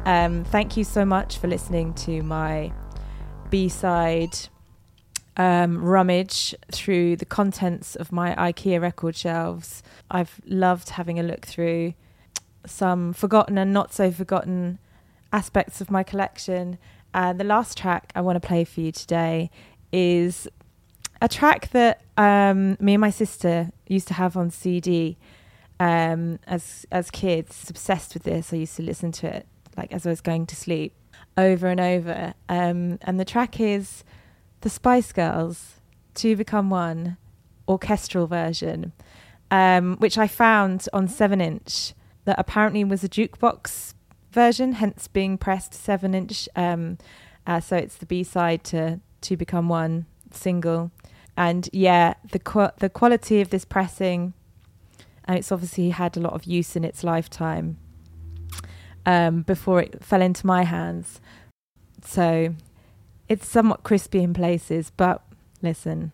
Um, 0.05 0.45
thank 0.45 0.77
you 0.77 0.85
so 0.85 1.03
much 1.03 1.37
for 1.37 1.47
listening 1.49 1.93
to 2.05 2.23
my 2.23 2.71
B 3.49 3.67
side 3.67 4.37
um, 5.35 5.83
rummage 5.83 6.55
through 6.71 7.17
the 7.17 7.25
contents 7.25 7.97
of 7.97 8.13
my 8.13 8.33
IKEA 8.35 8.79
record 8.79 9.17
shelves. 9.17 9.83
I've 10.09 10.39
loved 10.45 10.91
having 10.91 11.19
a 11.19 11.23
look 11.23 11.45
through 11.45 11.95
some 12.65 13.11
forgotten 13.11 13.57
and 13.57 13.73
not 13.73 13.93
so 13.93 14.09
forgotten 14.09 14.79
aspects 15.33 15.81
of 15.81 15.91
my 15.91 16.01
collection. 16.01 16.77
And 17.13 17.37
the 17.37 17.43
last 17.43 17.77
track 17.77 18.13
I 18.15 18.21
want 18.21 18.41
to 18.41 18.47
play 18.47 18.63
for 18.63 18.79
you 18.79 18.93
today 18.93 19.49
is 19.91 20.47
a 21.21 21.27
track 21.27 21.69
that 21.71 22.01
um, 22.17 22.77
me 22.79 22.93
and 22.93 23.01
my 23.01 23.09
sister 23.09 23.71
used 23.87 24.07
to 24.09 24.13
have 24.13 24.37
on 24.37 24.51
CD 24.51 25.17
um, 25.79 26.39
as 26.47 26.85
as 26.91 27.11
kids. 27.11 27.69
Obsessed 27.69 28.13
with 28.13 28.23
this. 28.23 28.53
I 28.53 28.57
used 28.57 28.75
to 28.77 28.83
listen 28.83 29.11
to 29.13 29.27
it 29.27 29.47
like 29.75 29.91
as 29.91 30.05
I 30.05 30.09
was 30.09 30.21
going 30.21 30.45
to 30.47 30.55
sleep 30.55 30.93
over 31.37 31.67
and 31.67 31.79
over. 31.79 32.33
Um, 32.49 32.97
and 33.01 33.19
the 33.19 33.25
track 33.25 33.59
is 33.59 34.03
the 34.61 34.69
Spice 34.69 35.11
Girls, 35.11 35.75
Two 36.13 36.35
Become 36.35 36.69
One, 36.69 37.17
orchestral 37.67 38.27
version, 38.27 38.91
um, 39.51 39.97
which 39.97 40.17
I 40.17 40.27
found 40.27 40.87
on 40.91 41.07
7 41.07 41.39
inch 41.39 41.93
that 42.25 42.39
apparently 42.39 42.83
was 42.83 43.03
a 43.03 43.09
jukebox 43.09 43.93
version, 44.31 44.73
hence 44.73 45.07
being 45.07 45.37
pressed 45.37 45.73
7 45.73 46.13
inch. 46.13 46.49
Um, 46.55 46.97
uh, 47.45 47.59
so 47.59 47.77
it's 47.77 47.95
the 47.95 48.05
B 48.05 48.23
side 48.23 48.63
to 48.65 48.99
Two 49.21 49.37
Become 49.37 49.69
One 49.69 50.05
single. 50.31 50.91
And 51.37 51.69
yeah, 51.71 52.15
the, 52.31 52.39
qu- 52.39 52.71
the 52.79 52.89
quality 52.89 53.39
of 53.41 53.51
this 53.51 53.63
pressing, 53.63 54.33
and 55.25 55.37
it's 55.37 55.51
obviously 55.51 55.91
had 55.91 56.17
a 56.17 56.19
lot 56.19 56.33
of 56.33 56.45
use 56.45 56.75
in 56.75 56.83
its 56.83 57.03
lifetime 57.03 57.77
um, 59.05 59.43
before 59.43 59.79
it 59.79 60.03
fell 60.03 60.21
into 60.21 60.47
my 60.47 60.63
hands. 60.63 61.21
So 62.03 62.55
it's 63.29 63.47
somewhat 63.47 63.83
crispy 63.83 64.23
in 64.23 64.33
places, 64.33 64.91
but 64.97 65.21
listen, 65.61 66.11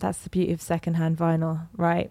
that's 0.00 0.18
the 0.18 0.30
beauty 0.30 0.52
of 0.52 0.60
secondhand 0.60 1.16
vinyl, 1.16 1.68
right? 1.76 2.10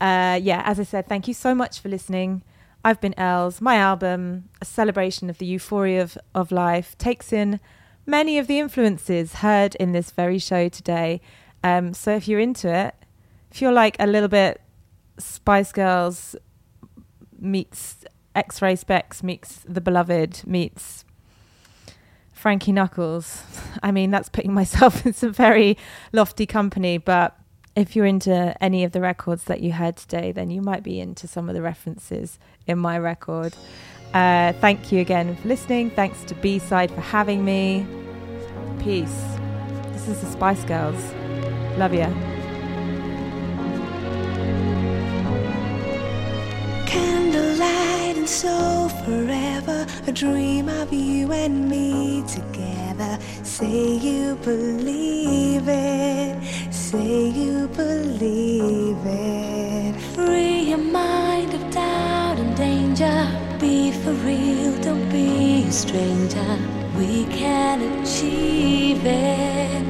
Uh, 0.00 0.38
yeah, 0.42 0.62
as 0.66 0.80
I 0.80 0.82
said, 0.82 1.08
thank 1.08 1.28
you 1.28 1.34
so 1.34 1.54
much 1.54 1.78
for 1.78 1.88
listening. 1.88 2.42
I've 2.84 3.00
been 3.00 3.18
Els. 3.18 3.60
My 3.60 3.76
album, 3.76 4.50
a 4.60 4.64
celebration 4.64 5.30
of 5.30 5.38
the 5.38 5.46
euphoria 5.46 6.02
of, 6.02 6.18
of 6.34 6.52
life, 6.52 6.98
takes 6.98 7.32
in 7.32 7.60
many 8.04 8.38
of 8.38 8.46
the 8.46 8.58
influences 8.58 9.34
heard 9.34 9.74
in 9.76 9.92
this 9.92 10.10
very 10.10 10.38
show 10.38 10.68
today. 10.68 11.20
Um, 11.64 11.94
so 11.94 12.14
if 12.14 12.28
you're 12.28 12.40
into 12.40 12.72
it, 12.72 12.94
if 13.50 13.62
you're 13.62 13.72
like 13.72 13.96
a 13.98 14.06
little 14.06 14.28
bit 14.28 14.60
Spice 15.18 15.72
Girls 15.72 16.36
meets 17.38 18.04
X 18.34 18.60
Ray 18.60 18.74
Spex 18.74 19.22
meets 19.22 19.60
The 19.66 19.80
Beloved 19.80 20.42
meets 20.46 21.04
Frankie 22.32 22.72
Knuckles. 22.72 23.42
I 23.82 23.90
mean, 23.92 24.10
that's 24.10 24.28
putting 24.28 24.52
myself 24.52 25.06
in 25.06 25.14
some 25.14 25.32
very 25.32 25.78
lofty 26.12 26.46
company, 26.46 26.98
but 26.98 27.36
if 27.74 27.96
you're 27.96 28.06
into 28.06 28.54
any 28.62 28.84
of 28.84 28.92
the 28.92 29.00
records 29.00 29.44
that 29.44 29.60
you 29.60 29.72
heard 29.72 29.96
today, 29.96 30.32
then 30.32 30.50
you 30.50 30.60
might 30.60 30.82
be 30.82 31.00
into 31.00 31.26
some 31.26 31.48
of 31.48 31.54
the 31.54 31.62
references 31.62 32.38
in 32.66 32.78
my 32.78 32.98
record. 32.98 33.56
Uh, 34.12 34.52
thank 34.60 34.92
you 34.92 35.00
again 35.00 35.34
for 35.36 35.48
listening. 35.48 35.90
Thanks 35.90 36.22
to 36.24 36.34
B 36.36 36.58
Side 36.58 36.90
for 36.90 37.00
having 37.00 37.44
me. 37.44 37.86
Peace. 38.80 39.24
This 39.92 40.08
is 40.08 40.20
the 40.20 40.30
Spice 40.30 40.62
Girls. 40.64 41.23
Love 41.76 41.94
ya. 41.94 42.08
Candlelight 46.86 48.16
and 48.16 48.28
so 48.28 48.88
forever, 49.04 49.86
a 50.06 50.12
dream 50.12 50.68
of 50.68 50.92
you 50.92 51.32
and 51.32 51.68
me 51.68 52.22
together. 52.28 53.18
Say 53.42 53.96
you 53.96 54.36
believe 54.36 55.68
it, 55.68 56.42
say 56.72 57.28
you 57.30 57.68
believe 57.68 59.02
it. 59.04 59.96
Free 60.14 60.70
your 60.70 60.78
mind 60.78 61.54
of 61.54 61.70
doubt 61.70 62.38
and 62.38 62.56
danger. 62.56 63.28
Be 63.58 63.90
for 63.90 64.12
real, 64.12 64.80
don't 64.80 65.08
be 65.10 65.64
a 65.66 65.72
stranger. 65.72 66.58
We 66.96 67.24
can 67.24 67.82
achieve 67.82 69.04
it, 69.04 69.82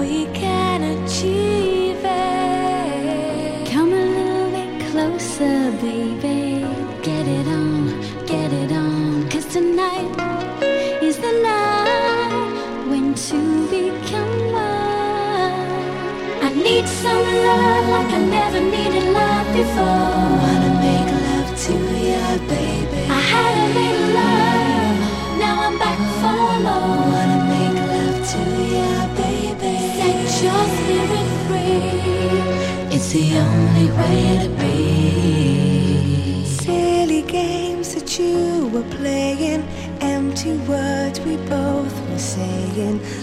we 0.00 0.26
can 0.32 0.82
achieve 0.82 2.00
it. 2.02 3.66
Come 3.70 3.92
a 3.92 4.04
little 4.18 4.50
bit 4.50 4.90
closer, 4.90 5.70
baby. 5.82 6.64
Get 7.02 7.26
it 7.38 7.46
on, 7.46 8.00
get 8.26 8.50
it 8.52 8.72
on. 8.72 9.28
Cause 9.28 9.46
tonight 9.46 10.10
is 11.02 11.16
the 11.18 11.32
night 11.42 12.88
when 12.88 13.14
two 13.14 13.68
become 13.68 14.52
one. 14.52 15.68
I 16.46 16.50
need 16.54 16.86
some 16.88 17.26
love 17.48 17.88
like 17.94 18.12
I 18.18 18.22
never 18.38 18.60
needed 18.60 19.06
love 19.12 19.46
before. 19.52 20.18
Wanna 20.44 20.72
make 20.86 21.10
love 21.28 21.50
to 21.64 21.72
you, 22.06 22.24
baby. 22.48 23.02
I 23.18 23.20
had 23.32 23.59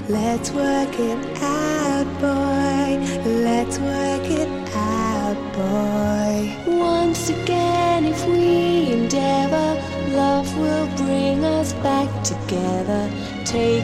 Let's 0.09 0.51
work 0.51 0.93
it 0.99 1.41
out, 1.41 2.05
boy. 2.21 2.97
Let's 3.25 3.77
work 3.79 4.25
it 4.29 4.49
out, 4.73 5.37
boy. 5.53 6.55
Once 6.77 7.29
again, 7.29 8.05
if 8.05 8.25
we 8.27 8.93
endeavor, 8.93 9.69
love 10.15 10.47
will 10.57 10.87
bring 10.95 11.43
us 11.43 11.73
back 11.73 12.09
together. 12.23 13.09
Take 13.45 13.76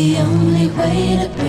the 0.00 0.16
only 0.16 0.66
way 0.68 1.28
to 1.34 1.39